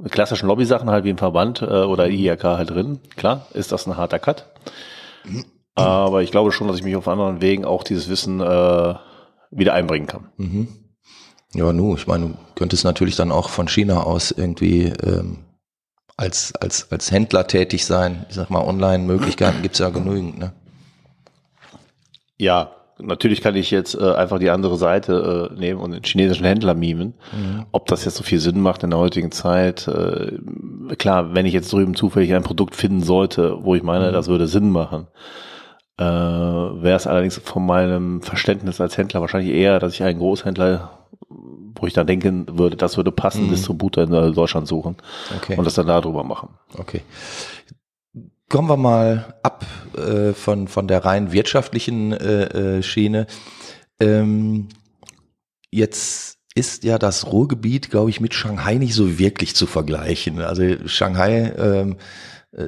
klassischen 0.09 0.47
Lobby-Sachen 0.47 0.89
halt 0.89 1.03
wie 1.03 1.09
im 1.09 1.17
Verband 1.17 1.61
äh, 1.61 1.65
oder 1.65 2.09
IHK 2.09 2.45
halt 2.45 2.69
drin. 2.69 3.01
Klar, 3.17 3.47
ist 3.53 3.73
das 3.73 3.85
ein 3.85 3.97
harter 3.97 4.17
Cut. 4.17 4.45
Aber 5.75 6.21
ich 6.21 6.31
glaube 6.31 6.53
schon, 6.53 6.69
dass 6.69 6.77
ich 6.77 6.83
mich 6.83 6.95
auf 6.95 7.09
anderen 7.09 7.41
Wegen 7.41 7.65
auch 7.65 7.83
dieses 7.83 8.07
Wissen 8.07 8.39
äh, 8.39 8.95
wieder 9.51 9.73
einbringen 9.73 10.07
kann. 10.07 10.29
Mhm. 10.37 10.69
Ja, 11.53 11.73
nu, 11.73 11.95
ich 11.95 12.07
meine, 12.07 12.27
du 12.27 12.35
könntest 12.55 12.85
natürlich 12.85 13.17
dann 13.17 13.33
auch 13.33 13.49
von 13.49 13.67
China 13.67 14.03
aus 14.03 14.31
irgendwie 14.31 14.93
ähm, 15.03 15.39
als, 16.19 16.53
als, 16.55 16.91
als 16.91 17.11
Händler 17.11 17.47
tätig 17.47 17.85
sein. 17.85 18.25
Ich 18.27 18.35
sag 18.35 18.49
mal, 18.49 18.61
Online-Möglichkeiten 18.61 19.61
gibt's 19.61 19.79
ja 19.79 19.89
genügend, 19.89 20.37
ne? 20.37 20.51
Ja, 22.37 22.71
natürlich 22.97 23.41
kann 23.41 23.55
ich 23.55 23.71
jetzt 23.71 23.95
äh, 23.95 24.13
einfach 24.13 24.37
die 24.37 24.49
andere 24.49 24.77
Seite 24.77 25.49
äh, 25.55 25.59
nehmen 25.59 25.79
und 25.79 25.91
den 25.91 26.03
chinesischen 26.03 26.45
Händler 26.45 26.73
mimen. 26.73 27.13
Mhm. 27.31 27.65
Ob 27.71 27.87
das 27.87 28.03
jetzt 28.03 28.15
so 28.15 28.23
viel 28.23 28.39
Sinn 28.39 28.59
macht 28.59 28.83
in 28.83 28.89
der 28.89 28.99
heutigen 28.99 29.31
Zeit, 29.31 29.87
äh, 29.87 30.33
klar, 30.97 31.33
wenn 31.35 31.45
ich 31.45 31.53
jetzt 31.53 31.71
drüben 31.71 31.95
zufällig 31.95 32.33
ein 32.33 32.43
Produkt 32.43 32.75
finden 32.75 33.01
sollte, 33.01 33.63
wo 33.63 33.75
ich 33.75 33.83
meine, 33.83 34.09
mhm. 34.09 34.13
das 34.13 34.27
würde 34.27 34.47
Sinn 34.47 34.71
machen, 34.71 35.07
äh, 35.97 36.03
wäre 36.03 36.97
es 36.97 37.07
allerdings 37.07 37.37
von 37.37 37.65
meinem 37.65 38.21
Verständnis 38.21 38.81
als 38.81 38.97
Händler 38.97 39.21
wahrscheinlich 39.21 39.53
eher, 39.53 39.79
dass 39.79 39.93
ich 39.93 40.03
einen 40.03 40.19
Großhändler 40.19 40.98
wo 41.81 41.87
ich 41.87 41.93
dann 41.93 42.07
denken 42.07 42.45
würde, 42.57 42.75
das 42.75 42.97
würde 42.97 43.11
passen, 43.11 43.45
mhm. 43.45 43.49
Distributor 43.49 44.03
in 44.03 44.33
Deutschland 44.33 44.67
suchen 44.67 44.97
okay. 45.35 45.55
und 45.57 45.65
das 45.65 45.75
dann 45.75 45.87
darüber 45.87 46.23
machen. 46.23 46.49
Okay. 46.77 47.01
Kommen 48.49 48.67
wir 48.67 48.77
mal 48.77 49.35
ab 49.43 49.65
äh, 49.95 50.33
von, 50.33 50.67
von 50.67 50.87
der 50.87 51.05
rein 51.05 51.31
wirtschaftlichen 51.31 52.13
äh, 52.13 52.77
äh, 52.77 52.83
Schiene. 52.83 53.27
Ähm, 53.99 54.69
jetzt 55.69 56.39
ist 56.55 56.83
ja 56.83 56.97
das 56.97 57.31
Ruhrgebiet, 57.31 57.89
glaube 57.91 58.09
ich, 58.09 58.19
mit 58.19 58.33
Shanghai 58.33 58.75
nicht 58.75 58.95
so 58.95 59.19
wirklich 59.19 59.55
zu 59.55 59.67
vergleichen. 59.67 60.41
Also 60.41 60.63
Shanghai, 60.87 61.53
ähm, 61.57 61.97
äh, 62.51 62.67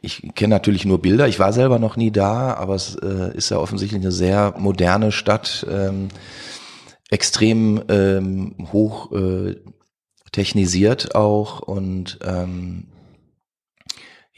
ich 0.00 0.22
kenne 0.34 0.54
natürlich 0.54 0.84
nur 0.84 1.02
Bilder, 1.02 1.28
ich 1.28 1.38
war 1.38 1.52
selber 1.52 1.78
noch 1.78 1.96
nie 1.96 2.10
da, 2.10 2.54
aber 2.54 2.74
es 2.74 2.96
äh, 2.96 3.36
ist 3.36 3.50
ja 3.50 3.58
offensichtlich 3.58 4.00
eine 4.00 4.12
sehr 4.12 4.54
moderne 4.56 5.12
Stadt, 5.12 5.66
ähm, 5.70 6.08
extrem 7.10 7.82
ähm, 7.88 8.54
hoch 8.72 9.12
äh, 9.12 9.56
technisiert 10.32 11.14
auch 11.14 11.60
und 11.60 12.18
ähm, 12.22 12.88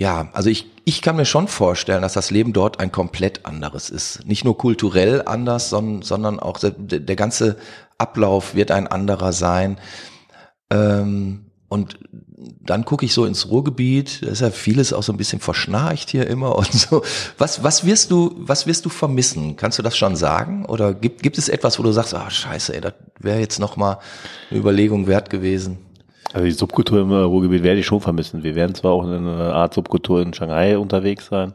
ja, 0.00 0.30
also 0.32 0.48
ich, 0.48 0.70
ich 0.86 1.02
kann 1.02 1.16
mir 1.16 1.26
schon 1.26 1.46
vorstellen, 1.46 2.00
dass 2.00 2.14
das 2.14 2.30
Leben 2.30 2.54
dort 2.54 2.80
ein 2.80 2.90
komplett 2.90 3.44
anderes 3.44 3.90
ist. 3.90 4.24
Nicht 4.26 4.46
nur 4.46 4.56
kulturell 4.56 5.20
anders, 5.26 5.68
sondern, 5.68 6.00
sondern 6.00 6.40
auch 6.40 6.58
der, 6.58 6.70
der 6.70 7.16
ganze 7.16 7.58
Ablauf 7.98 8.54
wird 8.54 8.70
ein 8.70 8.86
anderer 8.86 9.34
sein. 9.34 9.78
Ähm, 10.70 11.50
und 11.68 11.98
dann 12.60 12.84
gucke 12.84 13.04
ich 13.04 13.12
so 13.12 13.26
ins 13.26 13.48
Ruhrgebiet, 13.50 14.22
da 14.22 14.28
ist 14.28 14.40
ja 14.40 14.50
vieles 14.50 14.92
auch 14.92 15.02
so 15.02 15.12
ein 15.12 15.16
bisschen 15.18 15.40
verschnarcht 15.40 16.10
hier 16.10 16.26
immer 16.26 16.56
und 16.56 16.72
so. 16.72 17.02
Was, 17.38 17.62
was 17.62 17.84
wirst 17.84 18.10
du, 18.10 18.34
was 18.36 18.66
wirst 18.66 18.84
du 18.84 18.88
vermissen? 18.88 19.56
Kannst 19.56 19.78
du 19.78 19.82
das 19.82 19.96
schon 19.96 20.16
sagen? 20.16 20.64
Oder 20.66 20.94
gibt, 20.94 21.22
gibt 21.22 21.38
es 21.38 21.48
etwas, 21.48 21.78
wo 21.78 21.82
du 21.82 21.92
sagst, 21.92 22.14
ah, 22.14 22.30
scheiße, 22.30 22.74
ey, 22.74 22.80
das 22.80 22.94
wäre 23.18 23.40
jetzt 23.40 23.58
nochmal 23.58 23.98
eine 24.50 24.60
Überlegung 24.60 25.06
wert 25.06 25.28
gewesen? 25.28 25.78
Also 26.32 26.44
die 26.44 26.52
Subkultur 26.52 27.00
im 27.00 27.12
Ruhrgebiet 27.12 27.62
werde 27.62 27.80
ich 27.80 27.86
schon 27.86 28.00
vermissen. 28.00 28.42
Wir 28.42 28.54
werden 28.54 28.74
zwar 28.74 28.92
auch 28.92 29.04
in 29.04 29.10
einer 29.10 29.52
Art 29.54 29.74
Subkultur 29.74 30.22
in 30.22 30.32
Shanghai 30.32 30.78
unterwegs 30.78 31.26
sein, 31.26 31.54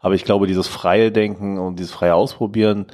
aber 0.00 0.14
ich 0.14 0.24
glaube, 0.24 0.46
dieses 0.46 0.68
freie 0.68 1.10
Denken 1.10 1.58
und 1.58 1.78
dieses 1.78 1.92
freie 1.92 2.14
Ausprobieren 2.14 2.86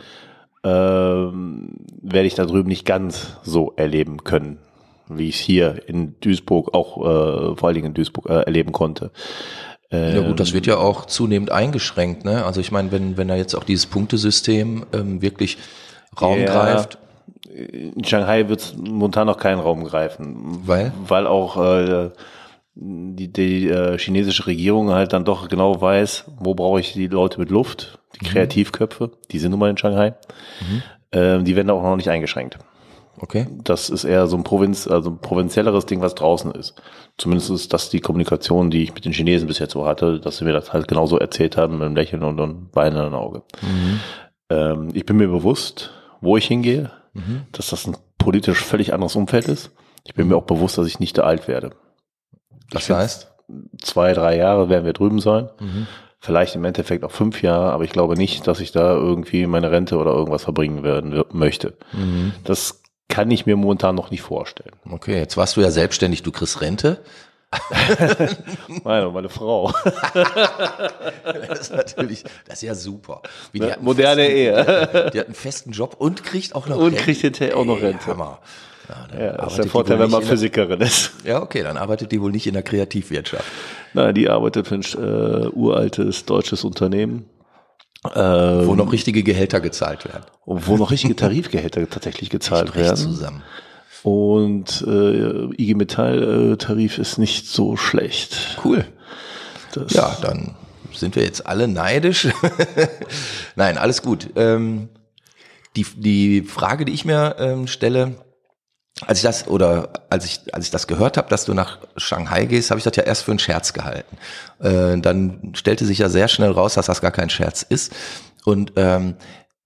ähm, 0.64 1.70
werde 2.02 2.26
ich 2.26 2.34
da 2.34 2.44
drüben 2.46 2.68
nicht 2.68 2.84
ganz 2.84 3.36
so 3.42 3.72
erleben 3.76 4.24
können, 4.24 4.58
wie 5.08 5.28
ich 5.28 5.36
es 5.36 5.40
hier 5.40 5.88
in 5.88 6.14
Duisburg 6.20 6.74
auch 6.74 6.98
äh, 6.98 7.56
vor 7.56 7.64
allen 7.64 7.74
Dingen 7.74 7.88
in 7.88 7.94
Duisburg 7.94 8.28
äh, 8.28 8.42
erleben 8.42 8.72
konnte. 8.72 9.10
ja 9.90 10.20
gut, 10.20 10.40
das 10.40 10.52
wird 10.52 10.66
ja 10.66 10.78
auch 10.78 11.06
zunehmend 11.06 11.52
eingeschränkt. 11.52 12.24
Ne? 12.24 12.44
Also 12.44 12.60
ich 12.60 12.72
meine, 12.72 12.90
wenn, 12.90 13.16
wenn 13.16 13.28
da 13.28 13.36
jetzt 13.36 13.54
auch 13.54 13.62
dieses 13.62 13.86
Punktesystem 13.86 14.84
ähm, 14.92 15.22
wirklich 15.22 15.58
Raum 16.20 16.40
ja, 16.40 16.46
greift, 16.46 16.98
in 17.56 18.04
Shanghai 18.04 18.48
wird 18.48 18.60
es 18.60 18.76
momentan 18.76 19.26
noch 19.26 19.38
keinen 19.38 19.60
Raum 19.60 19.84
greifen. 19.84 20.66
Weil? 20.66 20.92
Weil 21.06 21.26
auch 21.26 21.56
äh, 21.56 22.10
die, 22.74 23.32
die 23.32 23.68
äh, 23.68 23.98
chinesische 23.98 24.46
Regierung 24.46 24.90
halt 24.90 25.12
dann 25.12 25.24
doch 25.24 25.48
genau 25.48 25.80
weiß, 25.80 26.24
wo 26.38 26.54
brauche 26.54 26.80
ich 26.80 26.92
die 26.92 27.08
Leute 27.08 27.40
mit 27.40 27.50
Luft, 27.50 27.98
die 28.20 28.26
mhm. 28.26 28.30
Kreativköpfe, 28.30 29.12
die 29.30 29.38
sind 29.38 29.52
nun 29.52 29.60
mal 29.60 29.70
in 29.70 29.78
Shanghai. 29.78 30.14
Mhm. 30.60 30.82
Ähm, 31.12 31.44
die 31.44 31.56
werden 31.56 31.70
auch 31.70 31.82
noch 31.82 31.96
nicht 31.96 32.10
eingeschränkt. 32.10 32.58
Okay. 33.18 33.46
Das 33.64 33.88
ist 33.88 34.04
eher 34.04 34.26
so 34.26 34.36
ein 34.36 34.44
Provinz, 34.44 34.86
also 34.86 35.10
ein 35.10 35.18
provinzielleres 35.18 35.86
Ding, 35.86 36.00
was 36.00 36.14
draußen 36.14 36.52
ist. 36.52 36.74
Zumindest 37.16 37.50
ist 37.50 37.72
das 37.72 37.88
die 37.88 38.00
Kommunikation, 38.00 38.70
die 38.70 38.82
ich 38.82 38.94
mit 38.94 39.04
den 39.04 39.12
Chinesen 39.12 39.48
bis 39.48 39.58
jetzt 39.58 39.72
so 39.72 39.86
hatte, 39.86 40.20
dass 40.20 40.38
sie 40.38 40.44
mir 40.44 40.52
das 40.52 40.72
halt 40.72 40.88
genauso 40.88 41.18
erzählt 41.18 41.56
haben, 41.56 41.74
mit 41.74 41.86
einem 41.86 41.96
Lächeln 41.96 42.22
und 42.22 42.40
einem 42.40 42.68
weinenden 42.72 43.14
Auge. 43.14 43.42
Mhm. 43.62 44.00
Ähm, 44.50 44.88
ich 44.92 45.06
bin 45.06 45.16
mir 45.16 45.28
bewusst, 45.28 45.92
wo 46.20 46.36
ich 46.36 46.46
hingehe, 46.46 46.90
mhm. 47.14 47.42
dass 47.52 47.70
das 47.70 47.86
ein 47.86 47.96
politisch 48.18 48.62
völlig 48.62 48.92
anderes 48.92 49.16
Umfeld 49.16 49.48
ist. 49.48 49.70
Ich 50.04 50.14
bin 50.14 50.28
mir 50.28 50.36
auch 50.36 50.44
bewusst, 50.44 50.78
dass 50.78 50.86
ich 50.86 51.00
nicht 51.00 51.18
alt 51.18 51.48
werde. 51.48 51.70
Das 52.70 52.90
heißt? 52.90 53.32
Zwei, 53.80 54.12
drei 54.12 54.36
Jahre 54.36 54.68
werden 54.68 54.84
wir 54.84 54.92
drüben 54.92 55.20
sein. 55.20 55.48
Mhm. 55.60 55.86
Vielleicht 56.18 56.56
im 56.56 56.64
Endeffekt 56.64 57.04
auch 57.04 57.12
fünf 57.12 57.42
Jahre, 57.42 57.72
aber 57.72 57.84
ich 57.84 57.90
glaube 57.90 58.16
nicht, 58.16 58.46
dass 58.46 58.60
ich 58.60 58.72
da 58.72 58.94
irgendwie 58.94 59.46
meine 59.46 59.70
Rente 59.70 59.96
oder 59.98 60.12
irgendwas 60.12 60.42
verbringen 60.42 60.82
werden 60.82 61.22
möchte. 61.32 61.74
Mhm. 61.92 62.32
Das 62.42 62.82
kann 63.16 63.30
ich 63.30 63.46
mir 63.46 63.56
momentan 63.56 63.94
noch 63.94 64.10
nicht 64.10 64.20
vorstellen. 64.20 64.76
Okay, 64.90 65.16
jetzt 65.16 65.38
warst 65.38 65.56
du 65.56 65.62
ja 65.62 65.70
selbstständig, 65.70 66.22
du 66.22 66.32
kriegst 66.32 66.60
Rente. 66.60 67.00
meine, 68.84 69.08
meine 69.08 69.30
Frau. 69.30 69.72
das 71.24 71.60
ist 71.60 71.72
natürlich, 71.72 72.24
das 72.44 72.56
ist 72.56 72.62
ja 72.62 72.74
super. 72.74 73.22
Wie 73.52 73.60
die 73.60 73.72
Moderne 73.80 74.24
festen, 74.24 74.36
Ehe. 74.36 75.10
Die 75.14 75.18
hat 75.18 75.26
einen 75.28 75.34
festen 75.34 75.70
Job 75.70 75.96
und 75.98 76.24
kriegt 76.24 76.54
auch 76.54 76.66
noch 76.66 76.76
und 76.76 76.82
Rente. 76.82 76.98
Und 76.98 77.04
kriegt 77.04 77.20
hinterher 77.22 77.56
auch 77.56 77.64
noch 77.64 77.80
Rente. 77.80 78.06
Hammer. 78.06 78.38
Ja, 78.86 79.18
ja 79.18 79.32
das 79.32 79.52
ist 79.52 79.58
der 79.60 79.68
Vorteil, 79.68 79.98
wenn 79.98 80.10
man 80.10 80.22
Physikerin 80.22 80.82
ist. 80.82 81.12
Ja, 81.24 81.40
okay, 81.40 81.62
dann 81.62 81.78
arbeitet 81.78 82.12
die 82.12 82.20
wohl 82.20 82.32
nicht 82.32 82.46
in 82.46 82.52
der 82.52 82.64
Kreativwirtschaft. 82.64 83.46
Nein, 83.94 84.14
die 84.14 84.28
arbeitet 84.28 84.68
für 84.68 84.74
ein 84.74 84.82
äh, 84.82 85.48
uraltes 85.48 86.26
deutsches 86.26 86.64
Unternehmen. 86.64 87.24
Ähm, 88.14 88.66
wo 88.66 88.74
noch 88.74 88.92
richtige 88.92 89.22
Gehälter 89.22 89.60
gezahlt 89.60 90.04
werden. 90.04 90.24
Wo 90.44 90.76
noch 90.76 90.90
richtige 90.90 91.16
Tarifgehälter 91.16 91.88
tatsächlich 91.88 92.30
gezahlt 92.30 92.76
werden. 92.76 92.96
zusammen. 92.96 93.42
Und 94.02 94.84
äh, 94.86 95.60
IG 95.60 95.74
Metall-Tarif 95.74 96.98
ist 96.98 97.18
nicht 97.18 97.48
so 97.48 97.76
schlecht. 97.76 98.58
Cool. 98.64 98.84
Das 99.72 99.92
ja, 99.92 100.16
dann 100.22 100.54
sind 100.92 101.16
wir 101.16 101.24
jetzt 101.24 101.46
alle 101.46 101.68
neidisch. 101.68 102.28
Nein, 103.56 103.78
alles 103.78 104.02
gut. 104.02 104.30
Ähm, 104.36 104.88
die, 105.74 105.84
die 105.96 106.42
Frage, 106.42 106.84
die 106.84 106.92
ich 106.92 107.04
mir 107.04 107.36
ähm, 107.38 107.66
stelle, 107.66 108.16
als 109.04 109.18
ich 109.18 109.24
das 109.24 109.46
oder 109.46 109.90
als 110.08 110.24
ich 110.24 110.54
als 110.54 110.64
ich 110.64 110.70
das 110.70 110.86
gehört 110.86 111.18
habe, 111.18 111.28
dass 111.28 111.44
du 111.44 111.52
nach 111.52 111.78
Shanghai 111.96 112.46
gehst, 112.46 112.70
habe 112.70 112.78
ich 112.78 112.84
das 112.84 112.96
ja 112.96 113.02
erst 113.02 113.24
für 113.24 113.32
einen 113.32 113.38
Scherz 113.38 113.72
gehalten. 113.74 114.16
Äh, 114.60 114.98
dann 114.98 115.52
stellte 115.54 115.84
sich 115.84 115.98
ja 115.98 116.08
sehr 116.08 116.28
schnell 116.28 116.50
raus, 116.50 116.74
dass 116.74 116.86
das 116.86 117.02
gar 117.02 117.10
kein 117.10 117.28
Scherz 117.28 117.62
ist. 117.62 117.92
Und 118.44 118.72
ähm, 118.76 119.16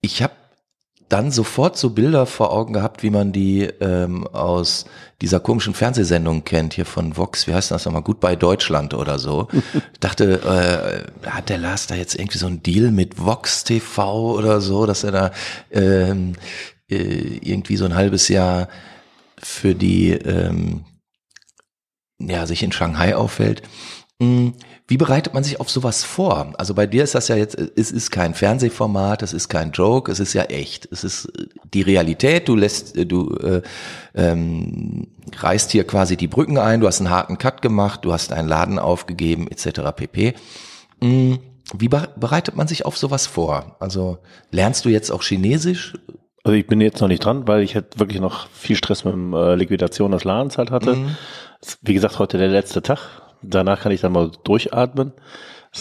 ich 0.01 0.21
habe 0.21 0.33
dann 1.11 1.31
sofort 1.31 1.77
so 1.77 1.89
Bilder 1.89 2.25
vor 2.25 2.51
Augen 2.53 2.73
gehabt, 2.73 3.03
wie 3.03 3.09
man 3.09 3.31
die 3.31 3.63
ähm, 3.63 4.25
aus 4.27 4.85
dieser 5.21 5.41
komischen 5.41 5.73
Fernsehsendung 5.73 6.45
kennt, 6.45 6.73
hier 6.73 6.85
von 6.85 7.17
Vox, 7.17 7.47
wie 7.47 7.53
heißt 7.53 7.71
das 7.71 7.85
nochmal, 7.85 8.01
Gut 8.01 8.21
bei 8.21 8.35
Deutschland 8.37 8.93
oder 8.93 9.19
so. 9.19 9.49
dachte, 9.99 11.05
äh, 11.23 11.29
hat 11.29 11.49
der 11.49 11.57
Lars 11.57 11.87
da 11.87 11.95
jetzt 11.95 12.15
irgendwie 12.15 12.37
so 12.37 12.47
einen 12.47 12.63
Deal 12.63 12.91
mit 12.91 13.19
Vox 13.19 13.65
TV 13.65 14.31
oder 14.35 14.61
so, 14.61 14.85
dass 14.85 15.03
er 15.03 15.11
da 15.11 15.31
ähm, 15.71 16.33
äh, 16.89 17.37
irgendwie 17.41 17.75
so 17.75 17.85
ein 17.85 17.95
halbes 17.95 18.29
Jahr 18.29 18.69
für 19.41 19.75
die 19.75 20.11
ähm, 20.11 20.85
ja, 22.19 22.45
sich 22.45 22.63
in 22.63 22.71
Shanghai 22.71 23.15
auffällt. 23.15 23.63
Mhm. 24.19 24.53
Wie 24.87 24.97
bereitet 24.97 25.33
man 25.33 25.43
sich 25.43 25.59
auf 25.61 25.69
sowas 25.69 26.03
vor? 26.03 26.53
Also 26.57 26.73
bei 26.73 26.85
dir 26.85 27.05
ist 27.05 27.15
das 27.15 27.29
ja 27.29 27.37
jetzt, 27.37 27.57
es 27.57 27.91
ist 27.91 28.11
kein 28.11 28.33
Fernsehformat, 28.33 29.23
es 29.23 29.31
ist 29.31 29.47
kein 29.47 29.71
Joke, 29.71 30.11
es 30.11 30.19
ist 30.19 30.33
ja 30.33 30.43
echt. 30.43 30.85
Es 30.91 31.05
ist 31.05 31.25
äh, 31.25 31.45
die 31.73 31.81
Realität, 31.81 32.49
du 32.49 32.55
lässt, 32.55 32.97
äh, 32.97 33.05
du 33.05 33.33
äh, 33.37 33.61
ähm, 34.13 35.07
reißt 35.33 35.71
hier 35.71 35.87
quasi 35.87 36.17
die 36.17 36.27
Brücken 36.27 36.57
ein, 36.57 36.81
du 36.81 36.87
hast 36.87 36.99
einen 36.99 37.09
harten 37.09 37.37
Cut 37.37 37.61
gemacht, 37.61 38.01
du 38.03 38.11
hast 38.11 38.33
einen 38.33 38.49
Laden 38.49 38.79
aufgegeben, 38.79 39.47
etc. 39.49 39.79
pp. 39.95 40.33
Mm, 40.99 41.35
wie 41.73 41.87
bereitet 41.87 42.57
man 42.57 42.67
sich 42.67 42.85
auf 42.85 42.97
sowas 42.97 43.27
vor? 43.27 43.77
Also 43.79 44.17
lernst 44.51 44.83
du 44.83 44.89
jetzt 44.89 45.09
auch 45.09 45.23
Chinesisch? 45.23 45.93
Also 46.43 46.55
ich 46.55 46.65
bin 46.65 46.81
jetzt 46.81 47.01
noch 47.01 47.07
nicht 47.07 47.23
dran, 47.23 47.47
weil 47.47 47.61
ich 47.61 47.75
halt 47.75 47.99
wirklich 47.99 48.19
noch 48.19 48.47
viel 48.49 48.75
Stress 48.75 49.05
mit 49.05 49.13
dem 49.13 49.33
äh, 49.33 49.55
Liquidation 49.55 50.11
des 50.11 50.23
Ladens 50.23 50.57
halt 50.57 50.71
hatte. 50.71 50.95
Mhm. 50.95 51.15
Wie 51.81 51.93
gesagt, 51.93 52.17
heute 52.17 52.37
der 52.37 52.47
letzte 52.47 52.81
Tag 52.81 53.21
Danach 53.41 53.81
kann 53.81 53.91
ich 53.91 54.01
dann 54.01 54.11
mal 54.11 54.31
durchatmen. 54.43 55.13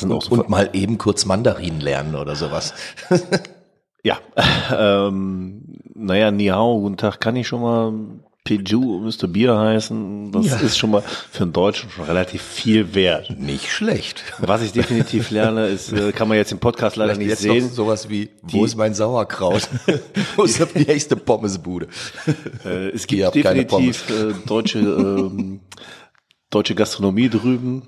und, 0.03 0.23
so 0.23 0.31
und 0.31 0.49
mal 0.49 0.71
eben 0.73 0.99
kurz 0.99 1.25
Mandarin 1.25 1.81
lernen 1.81 2.15
oder 2.15 2.35
sowas. 2.35 2.75
ja, 4.03 4.19
ähm, 4.77 5.79
naja, 5.95 6.31
Niao, 6.31 6.81
guten 6.81 6.97
Tag, 6.97 7.21
kann 7.21 7.37
ich 7.37 7.47
schon 7.47 7.61
mal 7.61 7.93
Piju 8.59 8.99
müsste 9.01 9.29
Bier 9.29 9.57
heißen. 9.57 10.33
Das 10.33 10.47
Ja. 10.47 10.57
ist 10.57 10.77
schon 10.79 10.91
mal 10.91 11.03
für 11.31 11.45
einen 11.45 11.53
Deutschen 11.53 11.89
schon 11.91 12.05
relativ 12.05 12.43
viel 12.43 12.95
wert. 12.95 13.31
Nicht 13.39 13.71
schlecht. 13.71 14.25
Was 14.39 14.63
ich 14.63 14.73
definitiv 14.73 15.31
lerne, 15.31 15.67
ist, 15.67 15.93
äh, 15.93 16.11
kann 16.13 16.27
man 16.29 16.37
jetzt 16.37 16.51
im 16.53 16.59
Podcast 16.59 16.97
leider 16.97 17.17
nicht 17.17 17.29
jetzt 17.29 17.43
sehen. 17.43 17.67
noch 17.67 17.73
sowas 17.73 18.09
wie, 18.09 18.29
Die- 18.43 18.53
wo 18.55 18.65
ist 18.65 18.77
mein 18.77 18.95
Sauerkraut? 18.95 19.69
wo 20.37 20.43
ist 20.45 20.61
die 20.75 20.81
nächste 20.87 21.17
Pommesbude? 21.17 21.87
Äh, 22.65 22.89
es 22.89 23.07
gibt 23.07 23.35
definitiv 23.35 24.11
äh, 24.11 24.33
deutsche, 24.47 24.79
ähm, 24.81 25.61
deutsche 26.51 26.75
Gastronomie 26.75 27.29
drüben, 27.29 27.83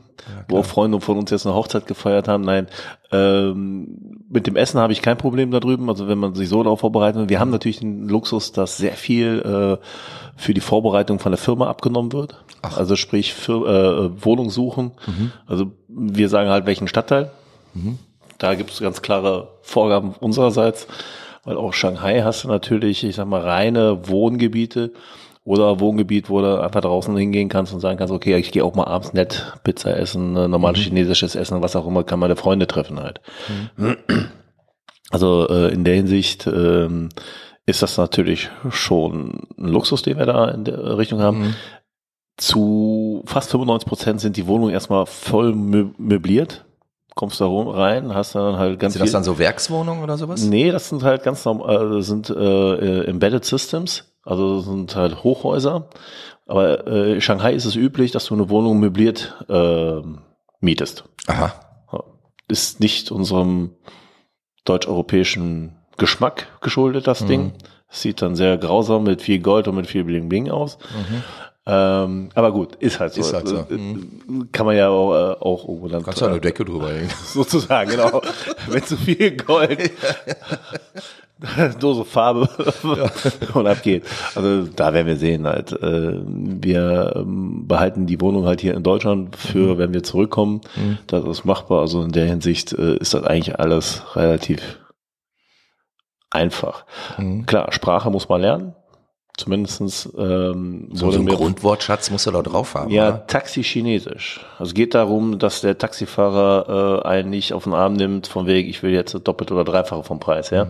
wo 0.48 0.58
auch 0.58 0.64
Freunde 0.64 1.00
von 1.00 1.18
uns 1.18 1.30
jetzt 1.30 1.46
eine 1.46 1.54
Hochzeit 1.54 1.86
gefeiert 1.86 2.28
haben. 2.28 2.44
Nein, 2.44 2.68
ähm, 3.10 4.22
mit 4.30 4.46
dem 4.46 4.54
Essen 4.54 4.80
habe 4.80 4.92
ich 4.92 5.02
kein 5.02 5.18
Problem 5.18 5.50
da 5.50 5.58
drüben. 5.58 5.88
Also 5.88 6.06
wenn 6.06 6.18
man 6.18 6.34
sich 6.34 6.48
so 6.48 6.62
darauf 6.62 6.80
vorbereitet. 6.80 7.28
Wir 7.28 7.40
haben 7.40 7.50
natürlich 7.50 7.80
den 7.80 8.08
Luxus, 8.08 8.52
dass 8.52 8.76
sehr 8.76 8.92
viel 8.92 9.40
äh, 9.80 9.84
für 10.36 10.54
die 10.54 10.60
Vorbereitung 10.60 11.18
von 11.18 11.32
der 11.32 11.38
Firma 11.38 11.68
abgenommen 11.68 12.12
wird. 12.12 12.36
Also 12.62 12.94
sprich 12.94 13.34
für, 13.34 13.66
äh, 13.66 14.24
Wohnung 14.24 14.50
suchen. 14.50 14.92
Also 15.46 15.72
wir 15.88 16.28
sagen 16.28 16.48
halt 16.48 16.64
welchen 16.66 16.86
Stadtteil. 16.86 17.32
Da 18.38 18.54
gibt 18.54 18.70
es 18.70 18.80
ganz 18.80 19.02
klare 19.02 19.48
Vorgaben 19.62 20.14
unsererseits, 20.20 20.86
weil 21.44 21.56
auch 21.56 21.72
Shanghai 21.72 22.22
hast 22.22 22.44
du 22.44 22.48
natürlich, 22.48 23.02
ich 23.02 23.16
sag 23.16 23.26
mal, 23.26 23.40
reine 23.40 24.08
Wohngebiete 24.08 24.92
oder 25.44 25.80
Wohngebiet, 25.80 26.30
wo 26.30 26.40
du 26.40 26.60
einfach 26.62 26.80
draußen 26.82 27.16
hingehen 27.16 27.48
kannst 27.48 27.72
und 27.74 27.80
sagen 27.80 27.98
kannst, 27.98 28.12
okay, 28.14 28.36
ich 28.36 28.52
gehe 28.52 28.64
auch 28.64 28.74
mal 28.74 28.84
abends 28.86 29.12
nett 29.12 29.52
Pizza 29.64 29.96
essen, 29.96 30.36
äh, 30.36 30.46
normales 30.48 30.78
chinesisches 30.80 31.34
Essen, 31.34 31.62
was 31.62 31.74
auch 31.76 31.86
immer, 31.86 32.04
kann 32.04 32.20
meine 32.20 32.36
Freunde 32.36 32.66
treffen 32.66 33.00
halt. 33.00 33.20
Also 35.10 35.46
äh, 35.48 35.72
in 35.74 35.84
der 35.84 35.94
Hinsicht 35.94 36.46
ähm, 36.46 37.10
ist 37.66 37.82
das 37.82 37.98
natürlich 37.98 38.48
schon 38.70 39.46
ein 39.58 39.68
Luxus, 39.68 40.00
den 40.00 40.16
wir 40.16 40.24
da 40.24 40.48
in 40.48 40.64
der 40.64 40.96
Richtung 40.96 41.20
haben. 41.20 41.54
Zu 42.38 43.22
fast 43.26 43.50
95 43.50 43.86
Prozent 43.86 44.20
sind 44.20 44.36
die 44.38 44.46
Wohnungen 44.46 44.72
erstmal 44.72 45.04
voll 45.04 45.52
mö- 45.52 45.90
möbliert. 45.98 46.64
Kommst 47.14 47.42
da 47.42 47.46
rein, 47.46 48.14
hast 48.14 48.34
dann 48.34 48.56
halt 48.56 48.80
ganz 48.80 48.94
Sind 48.94 49.02
das 49.02 49.12
dann 49.12 49.22
so 49.22 49.38
Werkswohnungen 49.38 50.02
oder 50.02 50.16
sowas? 50.16 50.42
Nee, 50.46 50.70
das 50.70 50.88
sind 50.88 51.02
halt 51.02 51.22
ganz 51.24 51.44
normal, 51.44 51.98
äh, 51.98 52.02
sind 52.02 52.30
äh, 52.30 52.34
äh, 52.34 53.04
Embedded 53.06 53.44
Systems, 53.44 54.11
also 54.22 54.56
das 54.56 54.64
sind 54.66 54.96
halt 54.96 55.24
Hochhäuser. 55.24 55.88
Aber 56.46 56.86
äh, 56.86 57.14
in 57.14 57.20
Shanghai 57.20 57.52
ist 57.54 57.64
es 57.64 57.76
üblich, 57.76 58.10
dass 58.10 58.26
du 58.26 58.34
eine 58.34 58.48
Wohnung 58.48 58.80
möbliert 58.80 59.44
äh, 59.48 60.00
mietest. 60.60 61.04
Aha. 61.26 61.54
Ist 62.48 62.80
nicht 62.80 63.10
unserem 63.10 63.70
deutsch-europäischen 64.64 65.76
Geschmack 65.96 66.48
geschuldet, 66.60 67.06
das 67.06 67.24
Ding. 67.24 67.52
Sieht 67.88 68.22
dann 68.22 68.36
sehr 68.36 68.58
grausam 68.58 69.04
mit 69.04 69.22
viel 69.22 69.38
Gold 69.38 69.68
und 69.68 69.76
mit 69.76 69.86
viel 69.86 70.04
Bling 70.04 70.28
Bling 70.28 70.50
aus. 70.50 70.78
Ähm, 71.64 72.30
aber 72.34 72.50
gut, 72.50 72.74
ist 72.76 72.98
halt 72.98 73.12
so. 73.12 73.20
Ist 73.20 73.32
halt 73.32 73.46
so. 73.46 73.56
Äh, 73.70 73.74
äh, 73.74 73.98
Kann 74.50 74.66
man 74.66 74.76
ja 74.76 74.88
auch, 74.88 75.14
äh, 75.14 75.36
auch 75.40 75.68
irgendwo 75.68 75.88
dann 75.88 76.02
Kannst 76.02 76.20
du 76.20 76.26
eine 76.26 76.40
Decke 76.40 76.64
drüber 76.64 76.92
hängen. 76.92 77.10
sozusagen, 77.24 77.90
genau. 77.90 78.20
Wenn 78.68 78.82
zu 78.82 78.96
viel 78.96 79.36
Gold, 79.36 79.92
Dose 81.80 82.04
Farbe 82.04 82.48
und 83.54 83.66
ab 83.66 83.82
geht. 83.82 84.04
Also 84.34 84.66
da 84.66 84.92
werden 84.94 85.06
wir 85.06 85.16
sehen 85.16 85.46
halt. 85.46 85.72
Äh, 85.72 86.20
wir 86.24 87.14
ähm, 87.16 87.66
behalten 87.66 88.06
die 88.06 88.20
Wohnung 88.20 88.46
halt 88.46 88.60
hier 88.60 88.74
in 88.74 88.82
Deutschland 88.82 89.36
für, 89.36 89.78
wenn 89.78 89.92
wir 89.92 90.02
zurückkommen. 90.02 90.60
Das 91.06 91.24
ist 91.24 91.44
machbar. 91.44 91.80
Also 91.80 92.02
in 92.02 92.12
der 92.12 92.26
Hinsicht 92.26 92.72
äh, 92.72 92.96
ist 92.96 93.14
das 93.14 93.24
eigentlich 93.24 93.58
alles 93.58 94.02
relativ 94.16 94.78
einfach. 96.30 96.84
Mhm. 97.18 97.46
Klar, 97.46 97.72
Sprache 97.72 98.10
muss 98.10 98.28
man 98.28 98.40
lernen. 98.40 98.74
Zumindestens 99.38 100.12
ähm, 100.18 100.90
So, 100.92 101.06
wurde 101.06 101.16
so 101.16 101.22
ein 101.22 101.26
Grundwortschatz 101.26 102.10
musst 102.10 102.26
du 102.26 102.30
da 102.30 102.42
drauf 102.42 102.74
haben. 102.74 102.90
ja, 102.90 103.08
oder? 103.08 103.26
Taxi 103.26 103.62
Chinesisch. 103.64 104.40
Also 104.58 104.70
es 104.70 104.74
geht 104.74 104.94
darum, 104.94 105.38
dass 105.38 105.62
der 105.62 105.78
Taxifahrer 105.78 107.02
äh, 107.02 107.08
einen 107.08 107.30
nicht 107.30 107.54
auf 107.54 107.64
den 107.64 107.72
Arm 107.72 107.94
nimmt, 107.94 108.26
von 108.26 108.46
wegen, 108.46 108.68
ich 108.68 108.82
will 108.82 108.92
jetzt 108.92 109.14
doppelt 109.26 109.50
oder 109.50 109.64
dreifache 109.64 110.02
vom 110.02 110.20
Preis, 110.20 110.50
ja. 110.50 110.66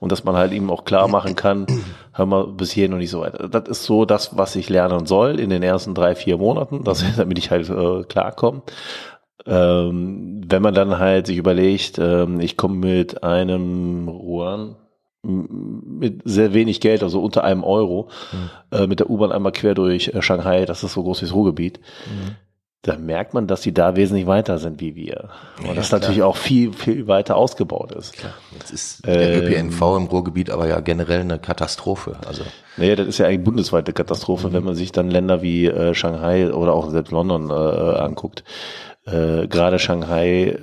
Und 0.00 0.10
dass 0.10 0.24
man 0.24 0.34
halt 0.36 0.52
ihm 0.52 0.70
auch 0.70 0.84
klar 0.84 1.06
machen 1.06 1.36
kann, 1.36 1.66
hör 2.12 2.26
mal, 2.26 2.48
bis 2.48 2.72
hierhin 2.72 2.92
und 2.94 2.98
nicht 2.98 3.10
so 3.10 3.20
weiter. 3.20 3.48
Das 3.48 3.68
ist 3.68 3.84
so 3.84 4.04
das, 4.04 4.36
was 4.36 4.56
ich 4.56 4.68
lernen 4.68 5.06
soll 5.06 5.38
in 5.38 5.48
den 5.48 5.62
ersten 5.62 5.94
drei, 5.94 6.16
vier 6.16 6.36
Monaten, 6.36 6.82
dass, 6.82 7.04
damit 7.16 7.38
ich 7.38 7.52
halt 7.52 7.70
äh, 7.70 8.02
klarkomme. 8.02 8.62
Ähm, 9.46 10.42
wenn 10.46 10.62
man 10.62 10.74
dann 10.74 10.98
halt 10.98 11.26
sich 11.28 11.36
überlegt, 11.38 11.98
ähm, 11.98 12.40
ich 12.40 12.56
komme 12.56 12.74
mit 12.74 13.22
einem 13.22 14.08
Ruan 14.08 14.76
mit 15.22 16.22
sehr 16.24 16.54
wenig 16.54 16.80
Geld, 16.80 17.02
also 17.02 17.22
unter 17.22 17.44
einem 17.44 17.62
Euro, 17.64 18.08
äh, 18.72 18.86
mit 18.86 19.00
der 19.00 19.10
U-Bahn 19.10 19.32
einmal 19.32 19.52
quer 19.52 19.74
durch 19.74 20.08
äh, 20.08 20.22
Shanghai, 20.22 20.64
das 20.64 20.82
ist 20.82 20.94
so 20.94 21.02
groß 21.02 21.20
wie 21.20 21.26
das 21.26 21.34
Ruhrgebiet, 21.34 21.80
da 22.82 22.96
merkt 22.96 23.34
man, 23.34 23.46
dass 23.46 23.60
die 23.60 23.74
da 23.74 23.94
wesentlich 23.96 24.26
weiter 24.26 24.56
sind 24.56 24.80
wie 24.80 24.94
wir. 24.94 25.28
Und 25.58 25.66
Ja, 25.66 25.74
das 25.74 25.88
klar. 25.88 26.00
natürlich 26.00 26.22
auch 26.22 26.36
viel, 26.38 26.72
viel 26.72 27.06
weiter 27.06 27.36
ausgebaut 27.36 27.92
ist. 27.92 28.14
Jetzt 28.58 28.70
ist 28.72 29.06
der 29.06 29.44
Ähm, 29.44 29.52
ÖPNV 29.68 29.82
im 29.98 30.06
Ruhrgebiet 30.06 30.48
aber 30.48 30.66
ja 30.66 30.80
generell 30.80 31.20
eine 31.20 31.38
Katastrophe. 31.38 32.16
Also 32.26 32.42
Naja, 32.78 32.96
das 32.96 33.06
ist 33.08 33.18
ja 33.18 33.26
eigentlich 33.26 33.44
bundesweite 33.44 33.92
Katastrophe, 33.92 34.54
wenn 34.54 34.64
man 34.64 34.74
sich 34.76 34.92
dann 34.92 35.10
Länder 35.10 35.42
wie 35.42 35.66
äh, 35.66 35.92
Shanghai 35.92 36.50
oder 36.54 36.72
auch 36.72 36.88
selbst 36.88 37.10
London 37.10 37.50
äh, 37.50 37.98
anguckt. 37.98 38.44
Äh, 39.04 39.46
Gerade 39.48 39.78
Shanghai 39.78 40.58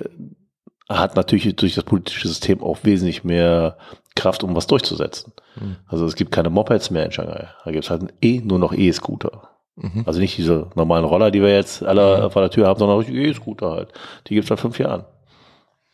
hat 0.88 1.14
natürlich 1.14 1.54
durch 1.54 1.76
das 1.76 1.84
politische 1.84 2.26
System 2.26 2.64
auch 2.64 2.78
wesentlich 2.82 3.22
mehr 3.22 3.76
Kraft, 4.18 4.42
um 4.44 4.54
was 4.54 4.66
durchzusetzen. 4.66 5.32
Also 5.86 6.04
es 6.06 6.14
gibt 6.14 6.32
keine 6.32 6.50
Mopeds 6.50 6.90
mehr 6.90 7.06
in 7.06 7.12
Shanghai. 7.12 7.48
Da 7.64 7.70
gibt 7.70 7.84
es 7.84 7.90
halt 7.90 8.02
eh 8.20 8.40
nur 8.40 8.58
noch 8.58 8.72
E-Scooter. 8.72 9.48
Also 10.06 10.18
nicht 10.20 10.36
diese 10.36 10.66
normalen 10.74 11.04
Roller, 11.04 11.30
die 11.30 11.40
wir 11.40 11.54
jetzt 11.54 11.82
alle 11.84 12.30
vor 12.30 12.42
der 12.42 12.50
Tür 12.50 12.66
haben, 12.66 12.78
sondern 12.80 13.00
E-Scooter 13.14 13.70
halt. 13.70 13.92
Die 14.26 14.34
gibt 14.34 14.44
es 14.44 14.48
seit 14.48 14.58
fünf 14.60 14.78
Jahren. 14.78 15.04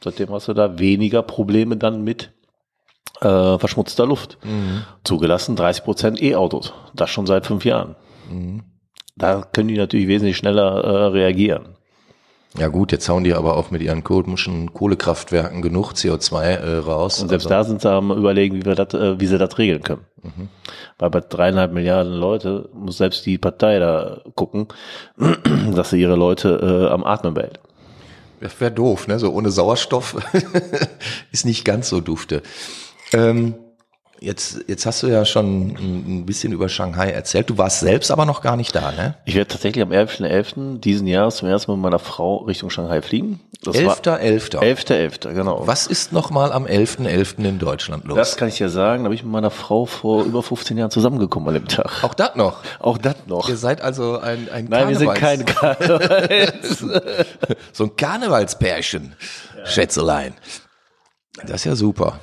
Seitdem 0.03 0.31
hast 0.31 0.49
du 0.49 0.55
da 0.55 0.79
weniger 0.79 1.23
Probleme 1.23 1.77
dann 1.77 2.03
mit 2.03 2.33
äh, 3.21 3.59
verschmutzter 3.59 4.07
Luft. 4.07 4.39
Zugelassen 5.05 5.55
30 5.57 5.85
Prozent 5.85 6.23
E-Autos. 6.23 6.73
Das 6.95 7.11
schon 7.11 7.27
seit 7.27 7.47
fünf 7.47 7.65
Jahren. 7.65 7.95
Da 9.17 9.43
können 9.53 9.69
die 9.69 9.77
natürlich 9.77 10.09
wesentlich 10.09 10.37
schneller 10.37 10.83
äh, 10.83 11.07
reagieren. 11.09 11.77
Ja 12.57 12.69
gut, 12.69 12.93
jetzt 12.93 13.09
hauen 13.09 13.25
die 13.25 13.35
aber 13.35 13.57
auch 13.57 13.71
mit 13.71 13.83
ihren 13.83 14.05
komischen 14.05 14.73
Kohlekraftwerken 14.73 15.61
genug 15.61 15.93
CO2 15.93 16.43
äh, 16.43 16.77
raus. 16.79 17.21
Und 17.21 17.29
selbst 17.29 17.47
also, 17.47 17.55
da 17.55 17.65
sind 17.65 17.81
sie 17.83 17.91
am 17.91 18.11
überlegen, 18.13 18.57
wie, 18.57 18.65
wir 18.65 18.75
das, 18.75 18.95
äh, 18.95 19.19
wie 19.19 19.27
sie 19.27 19.39
das 19.39 19.59
regeln 19.59 19.83
können. 19.83 20.05
Weil 20.99 21.11
bei 21.11 21.21
dreieinhalb 21.21 21.73
Milliarden 21.73 22.13
Leute 22.13 22.69
muss 22.73 22.99
selbst 22.99 23.27
die 23.27 23.39
Partei 23.39 23.79
da 23.79 24.23
gucken, 24.35 24.69
dass 25.75 25.91
sie 25.91 26.01
ihre 26.01 26.17
Leute 26.17 26.89
äh, 26.89 26.93
am 26.93 27.05
Atmen 27.05 27.35
behält. 27.35 27.61
Das 28.41 28.61
wäre 28.61 28.71
doof, 28.71 29.09
ne? 29.09 29.19
So 29.19 29.33
ohne 29.33 29.51
Sauerstoff 29.51 30.17
ist 31.33 31.47
nicht 31.47 31.65
ganz 31.65 31.89
so 31.89 32.01
dufte. 32.01 32.43
Ähm, 33.13 33.55
jetzt, 34.21 34.65
jetzt 34.67 34.87
hast 34.87 35.03
du 35.03 35.07
ja 35.07 35.25
schon 35.25 35.69
ein 36.21 36.27
bisschen 36.27 36.53
über 36.53 36.69
Shanghai 36.69 37.11
erzählt. 37.11 37.51
Du 37.51 37.59
warst 37.59 37.81
selbst 37.81 38.11
aber 38.11 38.25
noch 38.27 38.41
gar 38.43 38.57
nicht 38.57 38.75
da, 38.75 38.93
ne? 38.93 39.17
Ich 39.25 39.35
werde 39.35 39.49
tatsächlich 39.49 39.83
am 39.83 39.91
11.11. 39.93 40.81
diesen 40.81 41.07
Jahres 41.07 41.37
zum 41.37 41.49
ersten 41.49 41.71
Mal 41.71 41.77
mit 41.77 41.83
meiner 41.85 41.99
Frau 41.99 42.37
Richtung 42.39 42.71
Shanghai 42.71 43.03
fliegen. 43.03 43.41
Das 43.63 43.77
war 43.85 43.97
11.11. 43.97 44.59
11.11., 44.59 45.33
genau. 45.33 45.67
Was 45.67 45.87
ist 45.87 46.13
noch 46.13 46.31
mal 46.31 46.53
am 46.53 46.67
11.11. 46.67 47.45
in 47.45 47.59
Deutschland 47.59 48.05
los? 48.05 48.17
Das 48.17 48.37
kann 48.37 48.49
ich 48.49 48.59
dir 48.59 48.69
sagen, 48.69 49.05
da 49.05 49.09
bin 49.09 49.17
ich 49.17 49.23
mit 49.23 49.33
meiner 49.33 49.51
Frau 49.51 49.87
vor 49.87 50.25
über 50.25 50.43
15 50.43 50.77
Jahren 50.77 50.91
zusammengekommen 50.91 51.49
an 51.49 51.55
dem 51.55 51.69
Tag. 51.69 52.05
Auch 52.05 52.15
das 52.15 52.35
noch. 52.37 52.63
Auch 52.81 52.99
das 52.99 53.17
noch. 53.27 53.49
Ihr 53.49 53.57
seid 53.57 53.81
also 53.81 54.19
ein, 54.19 54.49
ein 54.51 54.67
Nein, 54.67 54.89
wir 54.89 54.97
sind 54.99 55.09
Karnevals- 55.11 55.19
keine 55.21 55.45
Karnevals. 55.45 56.79
so 57.73 57.85
ein 57.85 57.97
Karnevalspärchen, 57.97 59.15
Schätzelein. 59.65 60.35
Das 61.47 61.57
ist 61.57 61.65
ja 61.65 61.75
super. 61.77 62.21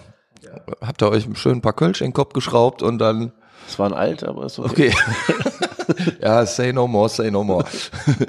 Habt 0.81 1.01
ihr 1.01 1.09
euch 1.09 1.27
schön 1.35 1.57
ein 1.57 1.61
paar 1.61 1.73
Kölsch 1.73 2.01
in 2.01 2.07
den 2.07 2.13
Kopf 2.13 2.33
geschraubt 2.33 2.81
und 2.81 2.97
dann 2.99 3.31
Es 3.67 3.79
war 3.79 3.87
ein 3.87 3.93
alt, 3.93 4.23
aber 4.23 4.45
ist 4.45 4.59
okay. 4.59 4.93
Okay. 4.93 6.13
ja, 6.21 6.45
say 6.45 6.73
no 6.73 6.87
more, 6.87 7.09
say 7.09 7.31
no 7.31 7.43
more. 7.43 7.65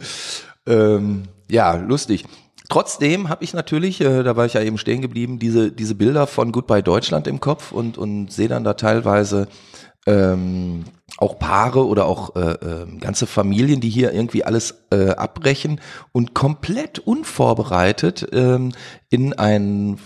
ähm, 0.67 1.25
ja, 1.51 1.75
lustig. 1.75 2.25
Trotzdem 2.69 3.29
habe 3.29 3.45
ich 3.45 3.53
natürlich, 3.53 4.01
äh, 4.01 4.23
da 4.23 4.37
war 4.37 4.47
ich 4.47 4.55
ja 4.55 4.63
eben 4.63 4.79
stehen 4.79 5.03
geblieben, 5.03 5.39
diese, 5.39 5.71
diese 5.71 5.95
Bilder 5.95 6.27
von 6.27 6.53
Goodbye 6.53 6.83
Deutschland 6.83 7.27
im 7.27 7.41
Kopf 7.41 7.71
und, 7.73 7.99
und 7.99 8.33
sehe 8.33 8.49
dann 8.49 8.65
da 8.65 8.75
teilweise 8.75 9.49
ähm, 10.07 10.85
auch 11.19 11.39
Paare 11.39 11.87
oder 11.87 12.07
auch 12.07 12.35
äh, 12.35 12.53
äh, 12.53 12.87
ganze 12.99 13.27
Familien, 13.27 13.81
die 13.81 13.91
hier 13.91 14.13
irgendwie 14.13 14.45
alles 14.45 14.87
äh, 14.91 15.11
abbrechen 15.11 15.81
und 16.13 16.35
komplett 16.35 16.99
unvorbereitet 16.99 18.27
ähm, 18.33 18.73
in 19.11 19.35
ein 19.35 19.99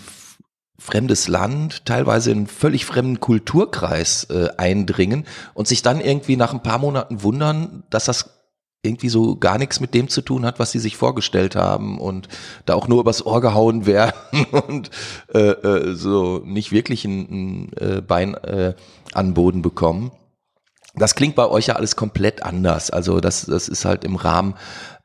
fremdes 0.79 1.27
Land, 1.27 1.85
teilweise 1.85 2.31
in 2.31 2.37
einen 2.37 2.47
völlig 2.47 2.85
fremden 2.85 3.19
Kulturkreis 3.19 4.25
äh, 4.25 4.49
eindringen 4.57 5.25
und 5.53 5.67
sich 5.67 5.81
dann 5.81 5.99
irgendwie 5.99 6.35
nach 6.35 6.53
ein 6.53 6.63
paar 6.63 6.77
Monaten 6.77 7.23
wundern, 7.23 7.83
dass 7.89 8.05
das 8.05 8.37
irgendwie 8.83 9.09
so 9.09 9.35
gar 9.35 9.57
nichts 9.57 9.79
mit 9.79 9.93
dem 9.93 10.07
zu 10.07 10.21
tun 10.21 10.45
hat, 10.45 10.59
was 10.59 10.71
sie 10.71 10.79
sich 10.79 10.97
vorgestellt 10.97 11.55
haben 11.55 11.99
und 11.99 12.27
da 12.65 12.75
auch 12.75 12.87
nur 12.87 13.01
übers 13.01 13.25
Ohr 13.25 13.41
gehauen 13.41 13.85
werden 13.85 14.13
und 14.67 14.91
äh, 15.33 15.39
äh, 15.39 15.95
so 15.95 16.41
nicht 16.45 16.71
wirklich 16.71 17.03
ein, 17.05 17.19
ein 17.19 17.73
äh, 17.77 18.01
Bein 18.01 18.35
äh, 18.35 18.75
an 19.13 19.33
Boden 19.33 19.61
bekommen. 19.61 20.11
Das 20.95 21.15
klingt 21.15 21.35
bei 21.35 21.47
euch 21.47 21.67
ja 21.67 21.75
alles 21.75 21.95
komplett 21.95 22.43
anders. 22.43 22.89
Also 22.89 23.19
das, 23.19 23.45
das 23.45 23.67
ist 23.67 23.85
halt 23.85 24.03
im 24.03 24.15
Rahmen 24.15 24.55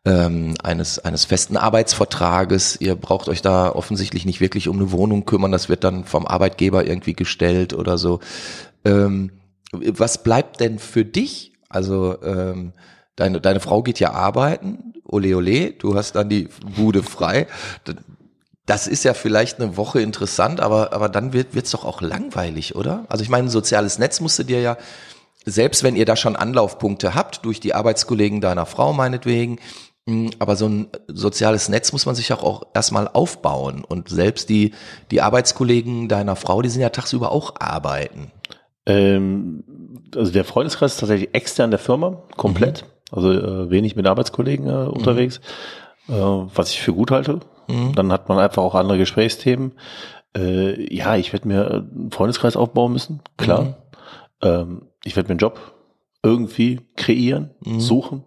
ähm, 0.04 0.54
eines, 0.62 0.98
eines 0.98 1.24
festen 1.24 1.56
Arbeitsvertrages. 1.56 2.80
Ihr 2.80 2.96
braucht 2.96 3.28
euch 3.28 3.42
da 3.42 3.70
offensichtlich 3.70 4.24
nicht 4.26 4.40
wirklich 4.40 4.68
um 4.68 4.76
eine 4.76 4.92
Wohnung 4.92 5.24
kümmern. 5.24 5.52
Das 5.52 5.68
wird 5.68 5.84
dann 5.84 6.04
vom 6.04 6.26
Arbeitgeber 6.26 6.86
irgendwie 6.86 7.14
gestellt 7.14 7.72
oder 7.72 7.98
so. 7.98 8.20
Ähm, 8.84 9.30
was 9.72 10.22
bleibt 10.22 10.60
denn 10.60 10.78
für 10.78 11.04
dich? 11.04 11.52
Also 11.68 12.20
ähm, 12.22 12.72
deine, 13.16 13.40
deine 13.40 13.60
Frau 13.60 13.82
geht 13.82 14.00
ja 14.00 14.12
arbeiten, 14.12 14.94
ole 15.04 15.36
ole, 15.36 15.72
du 15.72 15.94
hast 15.94 16.12
dann 16.14 16.28
die 16.28 16.48
Bude 16.76 17.02
frei. 17.02 17.46
Das 18.66 18.86
ist 18.86 19.04
ja 19.04 19.14
vielleicht 19.14 19.60
eine 19.60 19.76
Woche 19.76 20.00
interessant, 20.00 20.60
aber, 20.60 20.92
aber 20.92 21.08
dann 21.08 21.32
wird 21.32 21.54
es 21.54 21.70
doch 21.70 21.84
auch 21.84 22.00
langweilig, 22.00 22.76
oder? 22.76 23.06
Also 23.08 23.22
ich 23.22 23.30
meine, 23.30 23.46
ein 23.46 23.50
soziales 23.50 23.98
Netz 23.98 24.20
musst 24.20 24.38
du 24.38 24.44
dir 24.44 24.60
ja, 24.60 24.76
selbst 25.44 25.82
wenn 25.82 25.96
ihr 25.96 26.04
da 26.04 26.16
schon 26.16 26.36
Anlaufpunkte 26.36 27.14
habt, 27.14 27.44
durch 27.44 27.58
die 27.58 27.74
Arbeitskollegen 27.74 28.40
deiner 28.40 28.66
Frau 28.66 28.92
meinetwegen, 28.92 29.58
aber 30.40 30.56
so 30.56 30.66
ein 30.68 30.88
soziales 31.06 31.68
Netz 31.68 31.92
muss 31.92 32.06
man 32.06 32.14
sich 32.14 32.32
auch, 32.32 32.42
auch 32.42 32.62
erstmal 32.74 33.08
aufbauen. 33.08 33.84
Und 33.84 34.08
selbst 34.08 34.48
die, 34.48 34.72
die 35.10 35.20
Arbeitskollegen 35.20 36.08
deiner 36.08 36.34
Frau, 36.34 36.60
die 36.60 36.68
sind 36.68 36.82
ja 36.82 36.88
tagsüber 36.88 37.30
auch 37.30 37.54
arbeiten. 37.60 38.32
Ähm, 38.84 39.62
also 40.14 40.32
der 40.32 40.44
Freundeskreis 40.44 40.94
ist 40.94 41.00
tatsächlich 41.00 41.34
extern 41.34 41.70
der 41.70 41.78
Firma, 41.78 42.22
komplett. 42.36 42.82
Mhm. 42.82 43.16
Also 43.16 43.30
äh, 43.30 43.70
wenig 43.70 43.94
mit 43.94 44.06
Arbeitskollegen 44.06 44.66
äh, 44.66 44.88
unterwegs, 44.88 45.40
mhm. 46.08 46.14
äh, 46.14 46.46
was 46.54 46.70
ich 46.70 46.80
für 46.80 46.94
gut 46.94 47.10
halte. 47.10 47.40
Mhm. 47.68 47.94
Dann 47.94 48.10
hat 48.10 48.28
man 48.28 48.38
einfach 48.38 48.62
auch 48.62 48.74
andere 48.74 48.98
Gesprächsthemen. 48.98 49.72
Äh, 50.36 50.92
ja, 50.92 51.14
ich 51.16 51.32
werde 51.32 51.46
mir 51.46 51.70
einen 51.70 52.10
Freundeskreis 52.10 52.56
aufbauen 52.56 52.92
müssen, 52.92 53.20
klar. 53.36 53.62
Mhm. 53.62 53.74
Ähm, 54.42 54.82
ich 55.04 55.14
werde 55.14 55.28
mir 55.28 55.32
einen 55.32 55.38
Job 55.38 55.60
irgendwie 56.24 56.80
kreieren, 56.96 57.50
mhm. 57.64 57.80
suchen, 57.80 58.24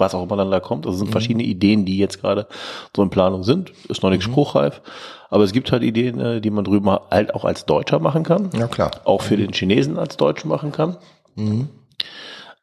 was 0.00 0.14
auch 0.14 0.22
immer 0.22 0.36
dann 0.36 0.50
da 0.50 0.60
kommt. 0.60 0.86
Also 0.86 0.94
es 0.94 0.98
sind 0.98 1.08
mhm. 1.08 1.12
verschiedene 1.12 1.44
Ideen, 1.44 1.84
die 1.84 1.98
jetzt 1.98 2.20
gerade 2.20 2.46
so 2.94 3.02
in 3.02 3.10
Planung 3.10 3.42
sind. 3.42 3.72
Ist 3.88 4.02
noch 4.02 4.10
nicht 4.10 4.26
mhm. 4.26 4.32
spruchreif. 4.32 4.80
Aber 5.28 5.44
es 5.44 5.52
gibt 5.52 5.70
halt 5.70 5.82
Ideen, 5.82 6.18
äh, 6.18 6.40
die 6.40 6.50
man 6.50 6.64
drüben 6.64 6.90
halt 6.90 7.34
auch 7.34 7.44
als 7.44 7.66
Deutscher 7.66 8.00
machen 8.00 8.24
kann. 8.24 8.50
Ja, 8.54 8.66
klar. 8.66 8.90
Auch 9.04 9.22
für 9.22 9.36
mhm. 9.36 9.40
den 9.40 9.52
Chinesen 9.52 9.98
als 9.98 10.16
Deutschen 10.16 10.48
machen 10.48 10.72
kann. 10.72 10.96
Mhm. 11.36 11.68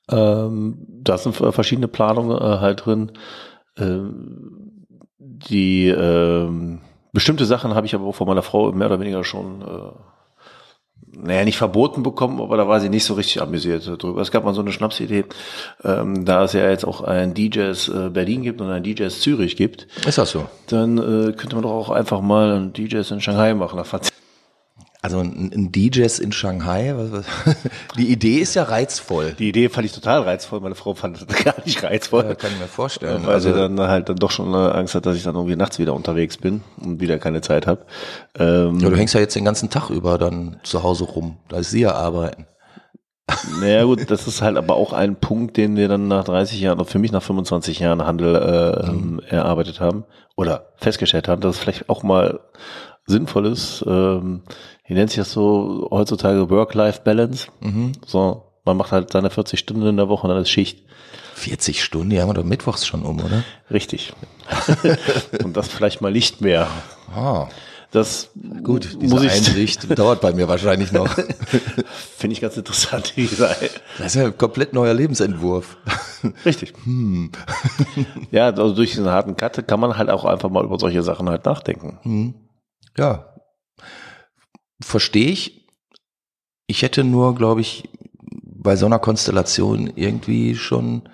Ähm, 0.10 0.86
da 0.88 1.18
sind 1.18 1.36
verschiedene 1.36 1.88
Planungen 1.88 2.38
äh, 2.38 2.60
halt 2.60 2.86
drin. 2.86 3.12
Ähm, 3.78 4.86
die 5.20 5.88
ähm, 5.88 6.82
bestimmte 7.12 7.46
Sachen 7.46 7.76
habe 7.76 7.86
ich 7.86 7.96
aber 7.96 8.06
auch 8.06 8.16
von 8.16 8.28
meiner 8.28 8.42
Frau 8.42 8.72
mehr 8.72 8.88
oder 8.88 9.00
weniger 9.00 9.24
schon 9.24 9.62
äh, 9.62 9.92
naja, 11.22 11.44
nicht 11.46 11.58
verboten 11.58 12.04
bekommen, 12.04 12.42
aber 12.42 12.58
da 12.58 12.68
war 12.68 12.80
sie 12.80 12.90
nicht 12.90 13.06
so 13.06 13.16
richtig 13.16 13.42
amüsiert 13.42 13.86
drüber. 14.02 14.22
Es 14.22 14.32
gab 14.32 14.44
mal 14.44 14.54
so 14.54 14.62
eine 14.62 14.72
Schnapsidee, 14.72 15.26
ähm, 15.84 16.26
da 16.26 16.44
es 16.44 16.54
ja 16.54 16.70
jetzt 16.70 16.86
auch 16.86 17.02
ein 17.02 17.34
DJs 17.34 17.90
äh, 17.90 18.10
Berlin 18.10 18.44
gibt 18.44 18.62
und 18.62 18.70
ein 18.70 18.84
DJs 18.84 19.20
Zürich 19.22 19.56
gibt. 19.56 19.88
Ist 20.06 20.18
das 20.18 20.32
so? 20.32 20.46
Dann 20.68 20.98
äh, 20.98 21.34
könnte 21.34 21.56
man 21.56 21.64
doch 21.64 21.72
auch 21.72 21.90
einfach 21.90 22.22
mal 22.22 22.54
ein 22.54 22.74
DJs 22.74 23.12
in 23.12 23.22
Shanghai 23.22 23.54
machen. 23.54 23.78
Da 23.78 23.84
also 25.08 25.20
ein, 25.20 25.52
ein 25.54 25.72
DJs 25.72 26.20
in 26.20 26.34
Shanghai, 26.34 26.94
die 27.98 28.12
Idee 28.12 28.40
ist 28.40 28.56
ja 28.56 28.64
reizvoll. 28.64 29.34
Die 29.40 29.48
Idee 29.48 29.70
fand 29.70 29.86
ich 29.86 29.94
total 29.94 30.24
reizvoll, 30.24 30.60
meine 30.60 30.76
Frau 30.76 30.96
fand 30.96 31.22
es 31.22 31.28
gar 31.46 31.56
nicht 31.64 31.82
reizvoll. 31.82 32.26
Ja, 32.26 32.36
kann 32.36 32.52
ich 32.52 32.60
mir 32.60 32.68
vorstellen. 32.68 33.26
Weil 33.26 33.36
also, 33.36 33.54
sie 33.54 33.58
dann 33.58 33.80
halt 33.80 34.10
dann 34.10 34.18
doch 34.18 34.32
schon 34.32 34.54
äh, 34.54 34.58
Angst 34.58 34.96
hat, 34.96 35.06
dass 35.06 35.16
ich 35.16 35.24
dann 35.24 35.36
irgendwie 35.36 35.56
nachts 35.56 35.80
wieder 35.80 35.94
unterwegs 35.94 36.38
bin 36.38 36.62
und 36.82 37.00
wieder 37.00 37.20
keine 37.20 37.40
Zeit 37.40 37.68
habe. 37.68 37.86
Ähm, 38.38 38.80
ja, 38.80 38.90
du 38.90 38.98
hängst 38.98 39.14
ja 39.14 39.22
jetzt 39.22 39.36
den 39.36 39.46
ganzen 39.46 39.70
Tag 39.70 39.90
über 39.90 40.18
dann 40.18 40.60
zu 40.64 40.84
Hause 40.84 41.06
rum, 41.06 41.38
da 41.48 41.58
ist 41.58 41.72
sie 41.72 41.82
ja 41.82 41.94
arbeiten. 41.94 42.46
Naja 43.60 43.84
gut, 43.84 44.10
das 44.10 44.28
ist 44.28 44.42
halt 44.42 44.58
aber 44.58 44.76
auch 44.76 44.94
ein 44.94 45.18
Punkt, 45.18 45.58
den 45.58 45.76
wir 45.76 45.88
dann 45.88 46.08
nach 46.08 46.24
30 46.24 46.62
Jahren, 46.62 46.80
oder 46.80 46.88
für 46.88 47.00
mich 47.00 47.12
nach 47.12 47.24
25 47.24 47.80
Jahren 47.80 48.06
Handel 48.06 48.36
äh, 48.36 48.90
mhm. 48.90 49.20
erarbeitet 49.28 49.80
haben 49.80 50.06
oder 50.38 50.68
festgestellt 50.78 51.28
haben, 51.28 51.42
dass 51.42 51.56
es 51.56 51.62
vielleicht 51.62 51.90
auch 51.90 52.04
mal 52.04 52.40
sinnvoll 53.08 53.48
ist, 53.48 53.84
ähm, 53.88 54.44
wie 54.88 54.94
nennt 54.94 55.10
sich 55.10 55.20
das 55.20 55.32
so 55.32 55.88
heutzutage, 55.92 56.50
Work-Life-Balance. 56.50 57.48
Mhm. 57.60 57.92
So, 58.06 58.44
man 58.64 58.78
macht 58.78 58.92
halt 58.92 59.12
seine 59.12 59.30
40 59.30 59.60
Stunden 59.60 59.86
in 59.86 59.98
der 59.98 60.10
Woche 60.10 60.28
und 60.28 60.34
dann 60.34 60.42
ist 60.42 60.50
Schicht. 60.50 60.84
40 61.36 61.84
Stunden, 61.84 62.10
die 62.10 62.20
haben 62.20 62.30
wir 62.30 62.34
doch 62.34 62.44
mittwochs 62.44 62.88
schon 62.88 63.04
um, 63.04 63.20
oder? 63.20 63.44
Richtig. 63.70 64.14
und 65.44 65.56
das 65.56 65.68
vielleicht 65.68 66.02
mal 66.02 66.12
nicht 66.12 66.42
mehr. 66.42 66.68
Ah. 67.14 67.48
Das 67.92 68.32
gut, 68.64 68.98
diese 69.02 69.14
muss 69.14 69.24
ich 69.24 69.32
Einsicht 69.32 69.98
dauert 69.98 70.20
bei 70.20 70.34
mir 70.34 70.48
wahrscheinlich 70.48 70.92
noch. 70.92 71.08
Finde 72.18 72.34
ich 72.34 72.42
ganz 72.42 72.58
interessant. 72.58 73.14
das 73.16 74.08
ist 74.08 74.16
ja 74.16 74.26
ein 74.26 74.38
komplett 74.38 74.74
neuer 74.74 74.94
Lebensentwurf. 74.94 75.78
Richtig. 76.44 76.74
Hm. 76.84 77.32
ja, 78.32 78.48
also 78.48 78.74
durch 78.74 78.92
diesen 78.92 79.08
harten 79.08 79.38
Cut 79.38 79.68
kann 79.68 79.80
man 79.80 79.98
halt 79.98 80.10
auch 80.10 80.26
einfach 80.26 80.50
mal 80.50 80.66
über 80.66 80.80
solche 80.80 81.02
Sachen 81.02 81.30
halt 81.30 81.46
nachdenken. 81.46 82.00
Hm. 82.02 82.34
Ja, 82.98 83.37
verstehe 84.82 85.30
ich. 85.30 85.68
Ich 86.68 86.82
hätte 86.82 87.04
nur, 87.04 87.36
glaube 87.36 87.62
ich, 87.62 87.90
bei 88.20 88.76
so 88.76 88.86
einer 88.86 89.00
Konstellation 89.00 89.92
irgendwie 89.96 90.56
schon 90.56 91.10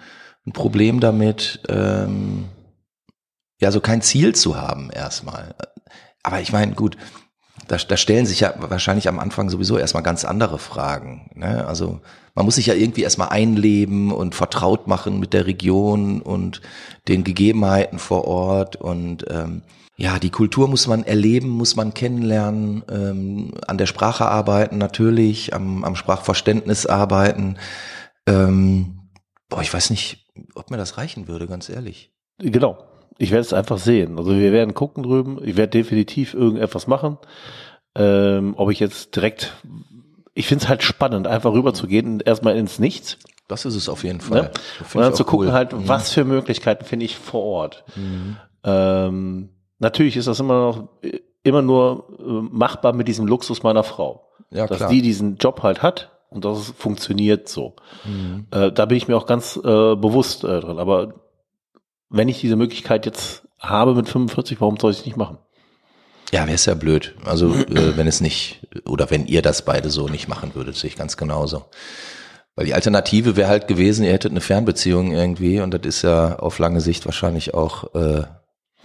ein 0.46 0.54
Problem 0.54 1.00
damit, 1.00 1.62
ähm, 1.70 2.46
ja, 3.62 3.72
so 3.72 3.80
kein 3.80 4.02
Ziel 4.02 4.34
zu 4.34 4.58
haben 4.58 4.90
erstmal. 4.90 5.56
Aber 6.24 6.42
ich 6.42 6.52
meine, 6.52 6.74
gut, 6.74 6.98
da, 7.68 7.78
da 7.78 7.98
stellen 7.98 8.26
sich 8.26 8.42
ja 8.42 8.54
wahrscheinlich 8.58 9.08
am 9.08 9.20
Anfang 9.20 9.50
sowieso 9.50 9.78
erstmal 9.78 10.04
ganz 10.04 10.26
andere 10.26 10.60
Fragen. 10.60 11.30
Ne? 11.36 11.66
Also 11.66 12.02
man 12.36 12.46
muss 12.46 12.56
sich 12.56 12.66
ja 12.66 12.74
irgendwie 12.74 13.04
erstmal 13.04 13.30
einleben 13.30 14.12
und 14.12 14.36
vertraut 14.36 14.88
machen 14.88 15.20
mit 15.20 15.34
der 15.34 15.46
Region 15.46 16.22
und 16.22 16.62
den 17.08 17.24
Gegebenheiten 17.24 18.00
vor 18.00 18.26
Ort 18.26 18.76
und 18.76 19.26
ähm, 19.30 19.62
ja, 19.96 20.18
die 20.18 20.32
Kultur 20.32 20.68
muss 20.68 20.88
man 20.88 21.04
erleben, 21.04 21.50
muss 21.50 21.76
man 21.76 21.94
kennenlernen, 21.94 22.84
ähm, 22.90 23.54
an 23.68 23.78
der 23.78 23.86
Sprache 23.86 24.26
arbeiten 24.26 24.78
natürlich, 24.78 25.54
am, 25.54 25.84
am 25.84 25.96
Sprachverständnis 25.96 26.86
arbeiten. 26.86 27.58
Ähm, 28.26 29.10
boah, 29.50 29.62
ich 29.62 29.74
weiß 29.74 29.92
nicht, 29.92 30.26
ob 30.56 30.72
mir 30.72 30.78
das 30.78 30.98
reichen 30.98 31.28
würde, 31.28 31.48
ganz 31.48 31.70
ehrlich. 31.70 32.12
Genau. 32.40 32.84
Ich 33.20 33.30
werde 33.30 33.42
es 33.42 33.54
einfach 33.54 33.78
sehen. 33.78 34.18
Also 34.18 34.32
wir 34.36 34.52
werden 34.52 34.74
gucken 34.74 35.04
drüben. 35.04 35.40
Ich 35.44 35.56
werde 35.56 35.70
definitiv 35.70 36.34
irgendetwas 36.34 36.88
machen. 36.88 37.20
Ähm, 37.96 38.56
ob 38.58 38.72
ich 38.72 38.80
jetzt 38.80 39.16
direkt, 39.16 39.56
ich 40.34 40.48
finde 40.48 40.64
es 40.64 40.70
halt 40.70 40.82
spannend, 40.82 41.28
einfach 41.28 41.54
rüber 41.54 41.76
zu 41.76 41.86
gehen 41.86 42.14
und 42.14 42.26
erstmal 42.26 42.58
ins 42.58 42.80
Nichts. 42.80 43.20
Das 43.48 43.66
ist 43.66 43.76
es 43.76 43.90
auf 43.90 44.04
jeden 44.04 44.22
Fall. 44.22 44.42
Ne? 44.42 44.52
Und 44.96 45.02
dann 45.02 45.14
zu 45.14 45.26
gucken 45.26 45.50
cool. 45.50 45.54
halt, 45.54 45.74
mhm. 45.74 45.88
was 45.88 46.12
für 46.12 46.24
Möglichkeiten 46.24 46.86
finde 46.86 47.06
ich 47.06 47.18
vor 47.18 47.44
Ort. 47.44 47.84
Mhm. 47.96 48.38
Ähm, 48.64 49.50
natürlich 49.84 50.18
ist 50.18 50.28
das 50.28 50.40
immer 50.40 50.60
noch 50.60 50.88
immer 51.44 51.62
nur 51.62 52.08
äh, 52.20 52.24
machbar 52.56 52.94
mit 52.94 53.08
diesem 53.08 53.28
Luxus 53.28 53.64
meiner 53.64 53.84
Frau. 53.84 54.30
Ja, 54.50 54.68
dass 54.68 54.78
klar. 54.78 54.90
die 54.90 55.02
diesen 55.02 55.38
Job 55.38 55.62
halt 55.62 55.84
hat 55.84 56.12
und 56.30 56.46
das 56.46 56.74
funktioniert 56.78 57.48
so. 57.48 57.76
Mhm. 58.06 58.48
Äh, 58.52 58.72
da 58.72 58.86
bin 58.86 58.98
ich 58.98 59.08
mir 59.08 59.18
auch 59.18 59.26
ganz 59.26 59.58
äh, 59.58 59.62
bewusst 59.96 60.44
äh, 60.44 60.60
drin. 60.60 60.80
Aber 60.80 61.14
wenn 62.10 62.30
ich 62.30 62.40
diese 62.40 62.56
Möglichkeit 62.56 63.06
jetzt 63.06 63.48
habe 63.60 63.94
mit 63.96 64.10
45, 64.10 64.62
warum 64.62 64.78
soll 64.78 64.92
ich 64.92 65.00
es 65.00 65.06
nicht 65.06 65.18
machen? 65.18 65.38
Ja, 66.32 66.46
wäre 66.46 66.56
es 66.56 66.66
ja 66.66 66.74
blöd. 66.74 67.16
Also 67.26 67.54
äh, 67.54 67.98
wenn 67.98 68.08
es 68.08 68.22
nicht, 68.22 68.68
oder 68.86 69.12
wenn 69.12 69.28
ihr 69.28 69.42
das 69.42 69.66
beide 69.66 69.90
so 69.90 70.08
nicht 70.08 70.28
machen 70.28 70.56
würdet, 70.56 70.76
sehe 70.76 70.90
ich 70.90 70.96
ganz 70.96 71.18
genauso. 71.18 71.66
Weil 72.56 72.66
die 72.66 72.74
Alternative 72.74 73.36
wäre 73.36 73.50
halt 73.50 73.68
gewesen, 73.68 74.06
ihr 74.06 74.14
hättet 74.14 74.32
eine 74.32 74.42
Fernbeziehung 74.42 75.12
irgendwie 75.12 75.60
und 75.60 75.74
das 75.74 75.82
ist 75.84 76.02
ja 76.04 76.38
auf 76.38 76.60
lange 76.60 76.82
Sicht 76.82 77.06
wahrscheinlich 77.06 77.54
auch 77.54 77.96
äh, 77.96 78.24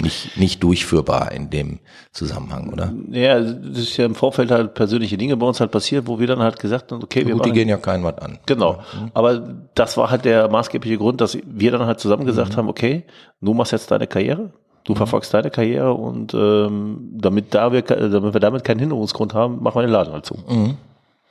nicht, 0.02 0.36
nicht 0.36 0.62
durchführbar 0.62 1.32
in 1.32 1.50
dem 1.50 1.80
Zusammenhang, 2.12 2.72
oder? 2.72 2.92
Ja, 3.10 3.40
das 3.40 3.78
ist 3.78 3.96
ja 3.96 4.06
im 4.06 4.14
Vorfeld 4.14 4.50
halt 4.50 4.74
persönliche 4.74 5.18
Dinge 5.18 5.36
bei 5.36 5.46
uns 5.46 5.60
halt 5.60 5.70
passiert, 5.70 6.06
wo 6.06 6.18
wir 6.20 6.26
dann 6.26 6.38
halt 6.38 6.58
gesagt 6.58 6.92
haben, 6.92 7.02
okay, 7.02 7.26
wir 7.26 7.34
Gut, 7.34 7.46
die 7.46 7.52
gehen 7.52 7.68
ja 7.68 7.78
keinen 7.78 8.04
was 8.04 8.18
an. 8.18 8.38
Genau. 8.46 8.74
Mhm. 8.74 9.10
Aber 9.14 9.56
das 9.74 9.96
war 9.96 10.10
halt 10.10 10.24
der 10.24 10.48
maßgebliche 10.48 10.98
Grund, 10.98 11.20
dass 11.20 11.36
wir 11.44 11.72
dann 11.72 11.86
halt 11.86 11.98
zusammen 11.98 12.26
gesagt 12.26 12.52
mhm. 12.52 12.56
haben, 12.56 12.68
okay, 12.68 13.04
du 13.40 13.54
machst 13.54 13.72
jetzt 13.72 13.90
deine 13.90 14.06
Karriere, 14.06 14.52
du 14.84 14.92
mhm. 14.92 14.96
verfolgst 14.96 15.34
deine 15.34 15.50
Karriere 15.50 15.92
und 15.92 16.32
ähm, 16.32 17.10
damit 17.12 17.54
da 17.54 17.72
wir, 17.72 17.82
damit 17.82 18.34
wir 18.34 18.40
damit 18.40 18.64
keinen 18.64 18.78
Hinderungsgrund 18.78 19.34
haben, 19.34 19.62
machen 19.62 19.76
wir 19.76 19.82
den 19.82 19.90
Laden 19.90 20.12
halt 20.12 20.26
zu. 20.26 20.36
Mhm. 20.48 20.76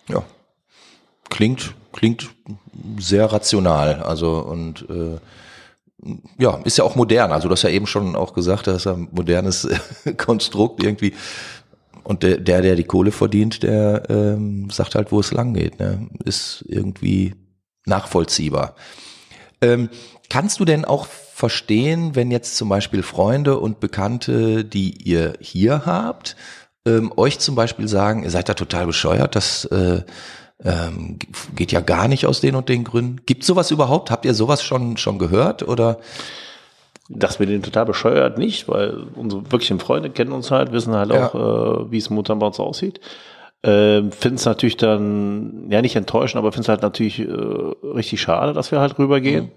Ja. 0.09 0.23
Klingt, 1.29 1.73
klingt 1.93 2.29
sehr 2.99 3.31
rational. 3.31 4.01
Also 4.03 4.39
und 4.39 4.85
äh, 4.89 5.17
ja, 6.37 6.59
ist 6.63 6.77
ja 6.77 6.83
auch 6.83 6.95
modern. 6.95 7.31
Also 7.31 7.47
du 7.47 7.53
hast 7.53 7.63
ja 7.63 7.69
eben 7.69 7.87
schon 7.87 8.15
auch 8.15 8.33
gesagt, 8.33 8.67
das 8.67 8.77
ist 8.77 8.87
ein 8.87 9.07
modernes 9.11 9.67
Konstrukt 10.17 10.83
irgendwie. 10.83 11.13
Und 12.03 12.23
der, 12.23 12.37
der, 12.37 12.61
der 12.61 12.75
die 12.75 12.85
Kohle 12.85 13.11
verdient, 13.11 13.63
der 13.63 14.03
ähm, 14.09 14.69
sagt 14.69 14.95
halt, 14.95 15.11
wo 15.11 15.19
es 15.19 15.31
lang 15.31 15.53
geht. 15.53 15.79
Ne? 15.79 16.07
Ist 16.23 16.63
irgendwie 16.67 17.35
nachvollziehbar. 17.85 18.75
Ähm, 19.61 19.89
kannst 20.29 20.59
du 20.59 20.65
denn 20.65 20.85
auch 20.85 21.07
verstehen, 21.07 22.15
wenn 22.15 22.31
jetzt 22.31 22.57
zum 22.57 22.69
Beispiel 22.69 23.03
Freunde 23.03 23.59
und 23.59 23.79
Bekannte, 23.79 24.63
die 24.63 25.03
ihr 25.03 25.33
hier 25.39 25.85
habt, 25.85 26.35
ähm, 26.87 27.11
euch 27.15 27.39
zum 27.39 27.55
Beispiel 27.55 27.87
sagen, 27.87 28.23
ihr 28.23 28.31
seid 28.31 28.49
da 28.49 28.53
total 28.53 28.85
bescheuert, 28.85 29.35
dass 29.35 29.65
äh, 29.65 30.03
ähm, 30.63 31.17
geht 31.55 31.71
ja 31.71 31.81
gar 31.81 32.07
nicht 32.07 32.25
aus 32.25 32.41
den 32.41 32.55
und 32.55 32.69
den 32.69 32.83
Gründen. 32.83 33.21
Gibt 33.25 33.43
sowas 33.43 33.71
überhaupt? 33.71 34.09
Habt 34.11 34.25
ihr 34.25 34.33
sowas 34.33 34.63
schon, 34.63 34.97
schon 34.97 35.19
gehört 35.19 35.67
oder? 35.67 35.99
Das 37.09 37.39
mit 37.39 37.47
den 37.49 37.63
total 37.63 37.85
bescheuert 37.85 38.37
nicht, 38.37 38.67
weil 38.67 39.05
unsere 39.15 39.49
wirklichen 39.51 39.79
Freunde 39.79 40.09
kennen 40.09 40.31
uns 40.33 40.51
halt, 40.51 40.71
wissen 40.73 40.93
halt 40.93 41.11
Ja. 41.11 41.27
auch, 41.27 41.85
äh, 41.85 41.91
wie 41.91 41.97
es 41.97 42.09
momentan 42.09 42.39
bei 42.39 42.47
uns 42.47 42.59
aussieht. 42.59 42.99
Ähm, 43.63 44.11
finden 44.11 44.35
es 44.35 44.45
natürlich 44.45 44.77
dann, 44.77 45.67
ja 45.69 45.81
nicht 45.81 45.95
enttäuschend, 45.95 46.37
aber 46.37 46.51
finden 46.51 46.63
es 46.65 46.69
halt 46.69 46.81
natürlich 46.81 47.19
äh, 47.19 47.23
richtig 47.31 48.21
schade, 48.21 48.53
dass 48.53 48.71
wir 48.71 48.79
halt 48.79 48.99
rübergehen. 48.99 49.45
Mhm. 49.45 49.51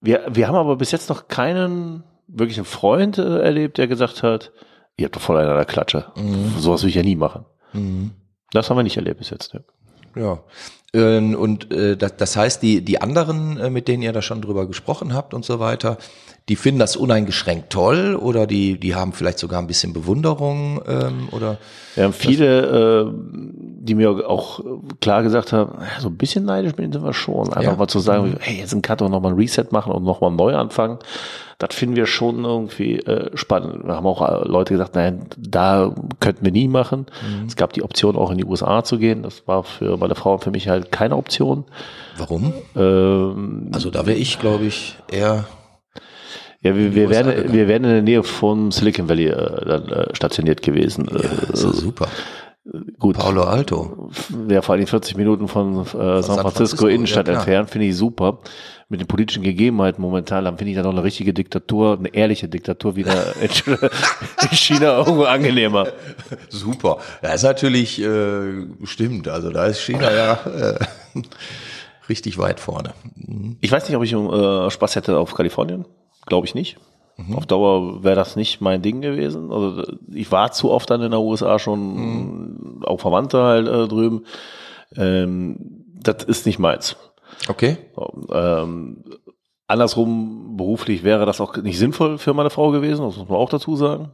Wir, 0.00 0.26
wir 0.30 0.46
haben 0.48 0.54
aber 0.54 0.76
bis 0.76 0.92
jetzt 0.92 1.08
noch 1.08 1.26
keinen 1.28 2.04
wirklichen 2.28 2.64
Freund 2.64 3.18
äh, 3.18 3.40
erlebt, 3.40 3.78
der 3.78 3.88
gesagt 3.88 4.22
hat, 4.22 4.52
ihr 4.96 5.06
habt 5.06 5.16
doch 5.16 5.20
voll 5.20 5.36
einen 5.38 5.50
an 5.50 5.56
der 5.56 5.64
Klatsche. 5.64 6.06
Mhm. 6.16 6.54
Sowas 6.58 6.82
will 6.82 6.90
ich 6.90 6.94
ja 6.94 7.02
nie 7.02 7.16
machen. 7.16 7.44
Mhm. 7.72 8.12
Das 8.52 8.70
haben 8.70 8.76
wir 8.76 8.82
nicht 8.82 8.96
erlebt 8.96 9.18
bis 9.18 9.30
jetzt. 9.30 9.52
Ne? 9.54 9.64
Ja. 10.16 10.40
Ähm, 10.94 11.34
Und 11.34 11.70
äh, 11.72 11.96
das, 11.96 12.16
das 12.16 12.36
heißt, 12.36 12.62
die, 12.62 12.82
die 12.82 13.00
anderen, 13.00 13.58
äh, 13.58 13.70
mit 13.70 13.88
denen 13.88 14.02
ihr 14.02 14.12
da 14.12 14.22
schon 14.22 14.40
drüber 14.40 14.66
gesprochen 14.66 15.12
habt 15.12 15.34
und 15.34 15.44
so 15.44 15.60
weiter, 15.60 15.98
die 16.48 16.56
finden 16.56 16.78
das 16.80 16.96
uneingeschränkt 16.96 17.70
toll 17.70 18.16
oder 18.16 18.46
die, 18.46 18.78
die 18.80 18.94
haben 18.94 19.12
vielleicht 19.12 19.38
sogar 19.38 19.60
ein 19.60 19.66
bisschen 19.66 19.92
Bewunderung 19.92 20.80
ähm, 20.88 21.28
oder 21.32 21.58
Wir 21.94 22.04
haben 22.04 22.12
viele, 22.12 23.06
äh, 23.06 23.12
die 23.80 23.94
mir 23.94 24.28
auch 24.28 24.60
klar 25.00 25.22
gesagt 25.22 25.52
haben, 25.52 25.72
"Ja, 25.80 26.00
so 26.00 26.08
ein 26.08 26.16
bisschen 26.16 26.44
neidisch 26.44 26.74
bin 26.74 26.92
wir 26.92 27.12
schon. 27.12 27.48
Einfach 27.52 27.72
Ja. 27.72 27.76
mal 27.76 27.88
zu 27.88 27.98
sagen, 27.98 28.36
hey, 28.40 28.58
jetzt 28.60 28.72
ein 28.72 28.82
Cut 28.82 29.02
und 29.02 29.10
nochmal 29.10 29.32
ein 29.32 29.38
Reset 29.38 29.66
machen 29.72 29.92
und 29.92 30.04
nochmal 30.04 30.30
neu 30.30 30.54
anfangen. 30.54 30.98
Das 31.58 31.74
finden 31.74 31.96
wir 31.96 32.06
schon 32.06 32.44
irgendwie 32.44 33.00
äh, 33.00 33.36
spannend. 33.36 33.84
Wir 33.84 33.94
haben 33.96 34.06
auch 34.06 34.22
äh, 34.22 34.46
Leute 34.48 34.74
gesagt, 34.74 34.94
nein, 34.94 35.26
da 35.36 35.92
könnten 36.20 36.44
wir 36.44 36.52
nie 36.52 36.68
machen. 36.68 37.06
Es 37.48 37.56
gab 37.56 37.72
die 37.72 37.82
Option, 37.82 38.14
auch 38.16 38.30
in 38.30 38.38
die 38.38 38.44
USA 38.44 38.84
zu 38.84 38.96
gehen. 38.98 39.22
Das 39.24 39.42
war 39.46 39.64
für 39.64 39.96
meine 39.96 40.14
Frau 40.14 40.34
und 40.34 40.44
für 40.44 40.52
mich 40.52 40.68
halt 40.68 40.92
keine 40.92 41.16
Option. 41.16 41.64
warum? 42.16 42.52
Ähm, 42.76 43.70
Also 43.72 43.90
da 43.90 44.06
wäre 44.06 44.16
ich, 44.18 44.38
glaube 44.38 44.64
ich, 44.66 44.96
eher 45.10 45.44
ja, 46.60 46.76
wir, 46.76 46.94
wir, 46.94 47.08
USA 47.08 47.22
gegangen. 47.22 47.52
wir 47.52 47.68
wären 47.68 47.84
in 47.84 47.90
der 47.90 48.02
Nähe 48.02 48.22
von 48.22 48.70
Silicon 48.72 49.08
Valley 49.08 49.26
äh, 49.26 49.64
dann, 49.64 49.88
äh, 49.88 50.14
stationiert 50.14 50.62
gewesen. 50.62 51.08
ja, 51.10 51.18
ist 51.52 51.62
ja 51.62 51.70
äh, 51.70 51.72
super. 51.72 52.08
gut. 52.98 53.16
Paulo 53.16 53.44
Alto. 53.44 54.10
ja, 54.48 54.60
vor 54.60 54.74
allem 54.74 54.86
40 54.86 55.16
Minuten 55.16 55.46
von 55.46 55.82
äh, 55.82 55.84
San 55.84 55.94
Francisco, 55.94 56.40
Francisco, 56.40 56.86
Innenstadt 56.88 57.28
ja, 57.28 57.34
entfernt, 57.34 57.70
finde 57.70 57.86
ich 57.86 57.96
super. 57.96 58.40
Mit 58.88 59.00
den 59.00 59.06
politischen 59.06 59.42
Gegebenheiten 59.44 60.02
momentan, 60.02 60.46
dann 60.46 60.56
finde 60.56 60.70
ich 60.70 60.76
da 60.76 60.82
noch 60.82 60.90
eine 60.90 61.04
richtige 61.04 61.32
Diktatur, 61.32 61.98
eine 61.98 62.08
ehrliche 62.08 62.48
Diktatur 62.48 62.96
wieder 62.96 63.36
in 63.40 63.50
in 64.50 64.56
China 64.56 64.98
irgendwo 64.98 65.24
angenehmer. 65.24 65.88
Super. 66.48 66.98
Das 67.22 67.36
ist 67.36 67.42
natürlich 67.44 68.02
äh, 68.02 68.66
stimmt. 68.82 69.28
Also 69.28 69.50
da 69.50 69.66
ist 69.66 69.80
China 69.80 70.12
ja 70.12 70.32
äh, 70.46 70.78
richtig 72.08 72.38
weit 72.38 72.58
vorne. 72.58 72.94
Ich 73.60 73.70
weiß 73.70 73.88
nicht, 73.88 73.96
ob 73.96 74.02
ich 74.02 74.12
äh, 74.12 74.70
Spaß 74.70 74.96
hätte 74.96 75.18
auf 75.18 75.34
Kalifornien. 75.34 75.84
Glaube 76.28 76.46
ich 76.46 76.54
nicht. 76.54 76.76
Auf 77.34 77.46
Dauer 77.46 78.04
wäre 78.04 78.14
das 78.14 78.36
nicht 78.36 78.60
mein 78.60 78.80
Ding 78.80 79.00
gewesen. 79.00 79.50
Also 79.50 79.82
ich 80.12 80.30
war 80.30 80.52
zu 80.52 80.70
oft 80.70 80.88
dann 80.88 81.02
in 81.02 81.10
der 81.10 81.20
USA 81.20 81.58
schon, 81.58 82.80
auch 82.86 83.00
Verwandte 83.00 83.42
halt 83.42 83.66
äh, 83.66 83.88
drüben. 83.88 84.24
Ähm, 84.96 85.56
das 86.00 86.22
ist 86.22 86.46
nicht 86.46 86.60
meins. 86.60 86.96
Okay. 87.48 87.76
Ähm, 88.32 89.02
andersrum 89.66 90.56
beruflich 90.56 91.02
wäre 91.02 91.26
das 91.26 91.40
auch 91.40 91.56
nicht 91.56 91.78
sinnvoll 91.78 92.18
für 92.18 92.34
meine 92.34 92.50
Frau 92.50 92.70
gewesen, 92.70 93.04
das 93.04 93.16
muss 93.16 93.28
man 93.28 93.38
auch 93.38 93.50
dazu 93.50 93.74
sagen. 93.74 94.10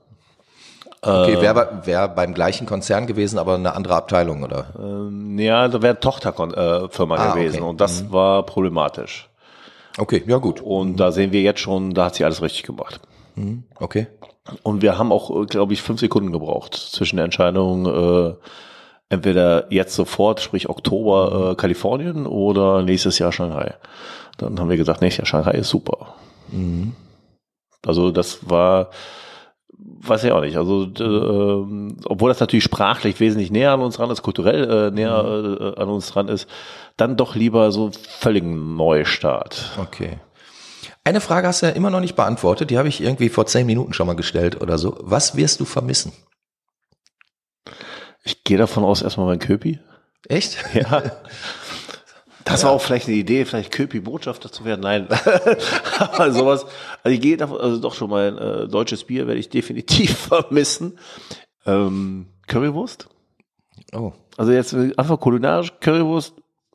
Okay, 1.03 1.39
wäre 1.43 1.83
wär 1.85 2.09
beim 2.09 2.33
gleichen 2.33 2.67
Konzern 2.67 3.07
gewesen, 3.07 3.39
aber 3.39 3.57
eine 3.57 3.75
andere 3.75 3.97
Abteilung, 3.97 4.43
oder? 4.43 4.69
Ähm, 4.79 5.39
ja, 5.39 5.69
da 5.69 5.83
wäre 5.83 6.01
Tochterfirma 6.01 7.17
äh, 7.17 7.19
Ah, 7.19 7.35
gewesen 7.35 7.57
okay. 7.61 7.69
und 7.69 7.81
das 7.83 8.11
war 8.11 8.45
problematisch. 8.45 9.29
Okay, 9.97 10.25
ja 10.27 10.39
gut. 10.39 10.61
Und 10.61 10.97
da 10.97 11.13
sehen 11.13 11.33
wir 11.33 11.43
jetzt 11.43 11.61
schon, 11.61 11.95
da 11.95 12.07
hat 12.07 12.17
sie 12.17 12.25
alles 12.25 12.43
richtig 12.43 12.65
gemacht. 12.65 13.01
Okay. 13.77 14.07
Und 14.63 14.83
wir 14.83 14.99
haben 14.99 15.13
auch, 15.13 15.47
glaube 15.47 15.73
ich, 15.73 15.83
fünf 15.83 16.01
Sekunden 16.01 16.33
gebraucht 16.33 16.75
zwischen 16.75 17.17
der 17.17 17.25
Entscheidung, 17.25 17.87
äh, 17.87 18.35
entweder 19.09 19.73
jetzt 19.73 19.95
sofort, 19.95 20.41
sprich 20.41 20.69
Oktober 20.69 21.53
äh, 21.53 21.55
Kalifornien 21.55 22.27
oder 22.27 22.83
nächstes 22.83 23.19
Jahr 23.19 23.33
Shanghai. 23.33 23.75
Dann 24.37 24.59
haben 24.59 24.69
wir 24.69 24.77
gesagt, 24.77 25.01
nächstes 25.01 25.31
Jahr 25.31 25.43
Shanghai 25.43 25.59
ist 25.59 25.71
super. 25.71 26.15
Also 27.87 28.11
das 28.11 28.51
war, 28.51 28.91
weiß 29.79 30.25
ich 30.25 30.33
auch 30.33 30.41
nicht. 30.41 30.57
Also 30.57 30.89
ähm, 30.99 31.97
obwohl 32.05 32.31
das 32.31 32.41
natürlich 32.41 32.65
sprachlich 32.65 33.21
wesentlich 33.21 33.51
näher 33.51 33.73
an 33.73 33.81
uns 33.81 33.97
dran 33.97 34.11
ist, 34.11 34.23
kulturell 34.23 34.89
äh, 34.89 34.91
näher 34.91 35.77
äh, 35.77 35.81
an 35.81 35.89
uns 35.89 36.09
dran 36.09 36.29
ist, 36.29 36.49
dann 36.97 37.17
doch 37.17 37.35
lieber 37.35 37.73
so 37.73 37.91
völligen 37.93 38.77
Neustart. 38.77 39.73
Okay. 39.81 40.19
Eine 41.05 41.21
Frage 41.21 41.49
hast 41.49 41.63
du 41.63 41.67
ja 41.67 41.73
immer 41.73 41.91
noch 41.91 42.01
nicht 42.01 42.17
beantwortet, 42.17 42.71
die 42.71 42.79
habe 42.79 42.89
ich 42.89 43.03
irgendwie 43.03 43.29
vor 43.29 43.47
zehn 43.47 43.67
Minuten 43.67 43.93
schon 43.93 44.07
mal 44.07 44.17
gestellt 44.17 44.61
oder 44.61 44.79
so. 44.79 44.97
Was 45.01 45.37
wirst 45.37 45.61
du 45.61 45.65
vermissen? 45.65 46.13
Ich 48.23 48.43
gehe 48.45 48.57
davon 48.57 48.85
aus, 48.85 49.03
erstmal 49.03 49.27
mein 49.27 49.39
Köpi. 49.39 49.81
Echt? 50.29 50.57
Ja. 50.75 51.03
Das 52.45 52.65
war 52.65 52.73
auch 52.73 52.81
vielleicht 52.81 53.09
eine 53.09 53.17
Idee, 53.17 53.45
vielleicht 53.45 53.73
Köpi 53.73 54.01
Botschafter 54.01 54.53
zu 54.53 54.65
werden. 54.65 54.83
Nein, 54.83 55.09
aber 55.99 56.31
sowas. 56.33 56.67
Also 57.03 57.15
ich 57.15 57.21
gehe 57.21 57.37
davon, 57.37 57.59
also 57.61 57.81
doch 57.81 57.95
schon 57.95 58.11
mal 58.11 58.29
ein 58.33 58.39
äh, 58.39 58.69
deutsches 58.69 59.05
Bier 59.05 59.27
werde 59.27 59.41
ich 59.41 59.49
definitiv 59.49 60.17
vermissen. 60.29 60.99
Ähm, 61.67 62.27
Currywurst. 62.47 63.09
Oh, 63.93 64.13
Also 64.37 64.53
jetzt 64.53 64.75
einfach 64.75 65.19
kulinarisch 65.21 65.73
Currywurst, 65.81 66.35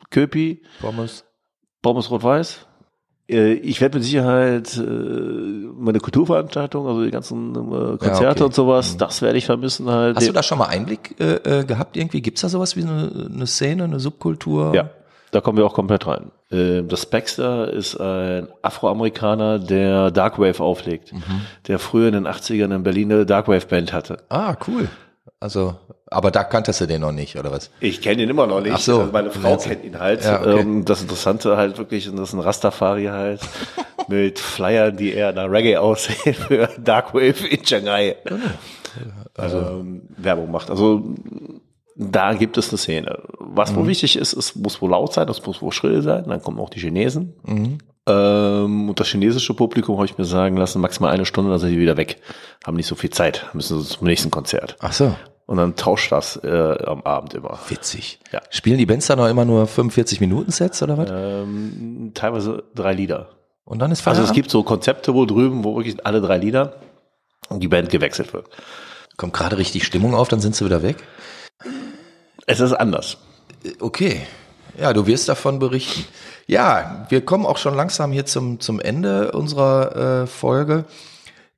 Köpi, 0.10 0.64
Pommes. 0.82 1.24
Pommes 1.82 2.10
rot-weiß. 2.10 2.66
Äh, 3.30 3.54
Ich 3.54 3.80
werde 3.80 3.98
mit 4.00 4.06
Sicherheit 4.06 4.76
äh, 4.76 4.82
meine 4.82 6.00
Kulturveranstaltung, 6.00 6.88
also 6.88 7.04
die 7.04 7.12
ganzen 7.12 7.52
äh, 7.54 7.98
Konzerte 7.98 8.28
okay. 8.38 8.44
und 8.44 8.56
sowas, 8.56 8.98
das 8.98 9.22
werde 9.22 9.38
ich 9.38 9.46
vermissen 9.46 9.88
halt. 9.90 10.18
Hast 10.18 10.28
du 10.28 10.34
da 10.34 10.42
schon 10.42 10.58
mal 10.58 10.66
Einblick 10.68 11.16
äh, 11.20 11.60
äh, 11.60 11.64
gehabt 11.66 11.96
irgendwie? 11.96 12.22
Gibt's 12.22 12.42
da 12.42 12.50
sowas 12.50 12.76
wie 12.76 12.82
eine, 12.82 13.30
eine 13.32 13.46
Szene, 13.48 13.84
eine 13.84 14.00
Subkultur? 14.00 14.74
Ja, 14.74 14.90
da 15.32 15.42
kommen 15.42 15.58
wir 15.58 15.66
auch 15.66 15.74
komplett 15.74 16.08
rein. 16.08 16.32
Ähm, 16.52 16.88
Das 16.88 17.06
Baxter 17.06 17.72
ist 17.72 17.96
ein 18.00 18.48
Afroamerikaner, 18.62 19.60
der 19.60 20.12
Darkwave 20.12 20.62
auflegt, 20.64 21.14
der 21.68 21.80
früher 21.80 22.08
in 22.08 22.14
den 22.14 22.28
80ern 22.28 22.74
in 22.76 22.84
Berlin 22.84 23.12
eine 23.12 23.26
Darkwave-Band 23.26 23.94
hatte. 23.94 24.18
Ah, 24.30 24.56
cool. 24.68 24.88
Also, 25.40 25.76
aber 26.08 26.32
da 26.32 26.44
kanntest 26.44 26.82
du 26.82 26.86
den 26.88 27.02
noch 27.02 27.12
nicht, 27.14 27.38
oder 27.38 27.52
was? 27.52 27.70
Ich 27.80 28.02
kenne 28.02 28.24
ihn 28.24 28.30
immer 28.30 28.46
noch 28.48 28.60
nicht. 28.62 28.74
Ach 28.74 28.80
so. 28.80 29.00
Also 29.02 29.12
meine 29.14 29.32
Frau 29.32 29.56
kennt 29.58 29.86
ihn 29.86 30.00
halt. 30.00 30.24
Ja, 30.26 30.42
okay. 30.42 30.60
Ähm, 30.60 30.84
Das 30.84 31.02
Interessante 31.02 31.56
halt 31.56 31.78
wirklich, 31.78 32.06
das 32.12 32.20
ist 32.30 32.34
ein 32.34 32.40
Rastafari 32.42 33.06
halt, 33.06 33.40
mit 34.10 34.40
Flyern, 34.40 34.98
die 34.98 35.14
eher 35.14 35.32
nach 35.32 35.50
Reggae 35.50 35.78
aussehen 35.78 36.34
für 36.34 36.68
Darkwave 36.84 37.48
in 37.48 37.66
Shanghai. 37.66 38.16
Also 39.36 39.60
ähm, 39.60 40.02
Werbung 40.18 40.52
macht. 40.52 40.70
Also 40.70 41.04
da 42.02 42.34
gibt 42.34 42.58
es 42.58 42.70
eine 42.70 42.78
Szene. 42.78 43.22
Was 43.40 43.72
Mhm. 43.72 43.76
wohl 43.76 43.88
wichtig 43.88 44.16
ist, 44.18 44.34
es 44.34 44.56
muss 44.56 44.82
wohl 44.82 44.90
laut 44.92 45.14
sein, 45.14 45.28
es 45.30 45.46
muss 45.46 45.62
wohl 45.62 45.72
schrill 45.74 46.02
sein. 46.02 46.24
Dann 46.28 46.42
kommen 46.42 46.58
auch 46.60 46.70
die 46.70 46.80
Chinesen. 46.80 47.34
Mhm. 47.46 47.78
Ähm, 48.08 48.90
und 48.90 49.00
das 49.00 49.08
chinesische 49.08 49.54
Publikum 49.54 49.98
habe 49.98 50.06
ich 50.06 50.18
mir 50.18 50.24
sagen 50.26 50.58
lassen, 50.58 50.82
maximal 50.82 51.12
eine 51.12 51.26
Stunde, 51.26 51.52
dann 51.52 51.60
sind 51.60 51.72
die 51.72 51.80
wieder 51.80 51.98
weg. 51.98 52.22
Haben 52.66 52.78
nicht 52.78 52.88
so 52.88 52.96
viel 52.96 53.10
Zeit, 53.10 53.46
müssen 53.54 53.80
zum 53.82 54.08
nächsten 54.08 54.32
Konzert. 54.32 54.78
Ach 54.80 54.94
so, 54.94 55.14
Und 55.46 55.58
dann 55.58 55.76
tauscht 55.76 56.12
das 56.12 56.38
äh, 56.38 56.76
am 56.86 57.02
Abend 57.02 57.34
immer. 57.34 57.60
witzig. 57.68 58.20
Ja. 58.32 58.40
Spielen 58.50 58.78
die 58.78 58.86
Bands 58.86 59.08
da 59.08 59.16
noch 59.16 59.28
immer 59.28 59.46
nur 59.46 59.68
45 59.68 60.22
Minuten 60.22 60.52
Sets 60.52 60.82
oder 60.82 60.98
was? 60.98 61.10
Ähm, 61.12 62.12
teilweise 62.14 62.64
drei 62.74 62.94
Lieder. 62.94 63.30
Und 63.66 63.80
dann 63.80 63.92
ist 63.92 64.00
Also 64.00 64.06
Feierabend? 64.22 64.30
es 64.30 64.34
gibt 64.36 64.50
so 64.52 64.64
Konzepte 64.64 65.14
wohl 65.14 65.28
drüben, 65.28 65.64
wo 65.64 65.76
wirklich 65.76 66.04
alle 66.06 66.22
drei 66.22 66.38
Lieder 66.38 66.78
und 67.50 67.60
die 67.62 67.68
Band 67.68 67.90
gewechselt 67.90 68.34
wird. 68.34 68.48
kommt 69.18 69.34
gerade 69.34 69.58
richtig 69.58 69.84
Stimmung 69.86 70.16
auf, 70.16 70.30
dann 70.30 70.40
sind 70.40 70.56
sie 70.56 70.64
wieder 70.66 70.82
weg. 70.82 70.96
Es 72.50 72.60
ist 72.60 72.74
anders. 72.74 73.18
Okay. 73.80 74.22
Ja, 74.76 74.92
du 74.92 75.06
wirst 75.06 75.30
davon 75.30 75.60
berichten. 75.60 76.04
Ja, 76.48 77.06
wir 77.10 77.24
kommen 77.24 77.46
auch 77.46 77.58
schon 77.58 77.76
langsam 77.76 78.12
hier 78.12 78.26
zum, 78.26 78.60
zum 78.60 78.80
Ende 78.80 79.34
unserer 79.34 80.24
äh, 80.24 80.28
Folge. 80.28 80.86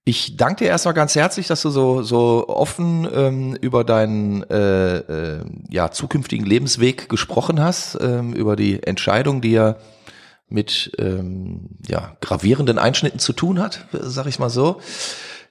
Ich 0.03 0.35
danke 0.35 0.65
dir 0.65 0.69
erstmal 0.69 0.93
ganz 0.93 1.15
herzlich, 1.15 1.47
dass 1.47 1.61
du 1.61 1.69
so, 1.69 2.03
so 2.03 2.49
offen 2.49 3.07
ähm, 3.13 3.55
über 3.61 3.85
deinen 3.85 4.43
äh, 4.49 4.97
äh, 4.97 5.45
ja, 5.69 5.91
zukünftigen 5.91 6.45
Lebensweg 6.45 7.07
gesprochen 7.07 7.63
hast, 7.63 7.97
ähm, 8.01 8.33
über 8.33 8.57
die 8.57 8.83
Entscheidung, 8.83 9.39
die 9.39 9.51
ja 9.51 9.77
mit 10.49 10.91
ähm, 10.99 11.69
ja, 11.87 12.17
gravierenden 12.19 12.77
Einschnitten 12.77 13.19
zu 13.19 13.31
tun 13.31 13.59
hat, 13.59 13.85
sag 13.93 14.25
ich 14.25 14.39
mal 14.39 14.49
so. 14.49 14.81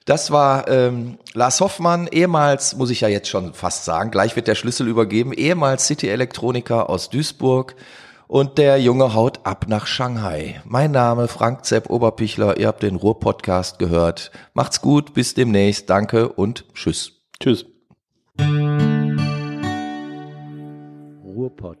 Das 0.05 0.31
war 0.31 0.67
ähm, 0.67 1.19
Lars 1.33 1.61
Hoffmann, 1.61 2.07
ehemals, 2.07 2.75
muss 2.75 2.89
ich 2.89 3.01
ja 3.01 3.07
jetzt 3.07 3.29
schon 3.29 3.53
fast 3.53 3.85
sagen, 3.85 4.09
gleich 4.09 4.35
wird 4.35 4.47
der 4.47 4.55
Schlüssel 4.55 4.87
übergeben, 4.87 5.31
ehemals 5.31 5.85
City-Elektroniker 5.85 6.89
aus 6.89 7.09
Duisburg 7.09 7.75
und 8.27 8.57
der 8.57 8.81
Junge 8.81 9.13
haut 9.13 9.41
ab 9.43 9.65
nach 9.67 9.85
Shanghai. 9.85 10.61
Mein 10.65 10.91
Name 10.91 11.27
Frank 11.27 11.65
Zepp 11.65 11.89
Oberpichler, 11.89 12.57
ihr 12.57 12.67
habt 12.67 12.81
den 12.81 12.95
Ruhr-Podcast 12.95 13.77
gehört. 13.77 14.31
Macht's 14.53 14.81
gut, 14.81 15.13
bis 15.13 15.35
demnächst, 15.35 15.89
danke 15.89 16.29
und 16.29 16.65
tschüss. 16.73 17.11
Tschüss. 17.39 17.65
Ruhr 18.39 18.47
Ruhr-Podcast. 21.23 21.80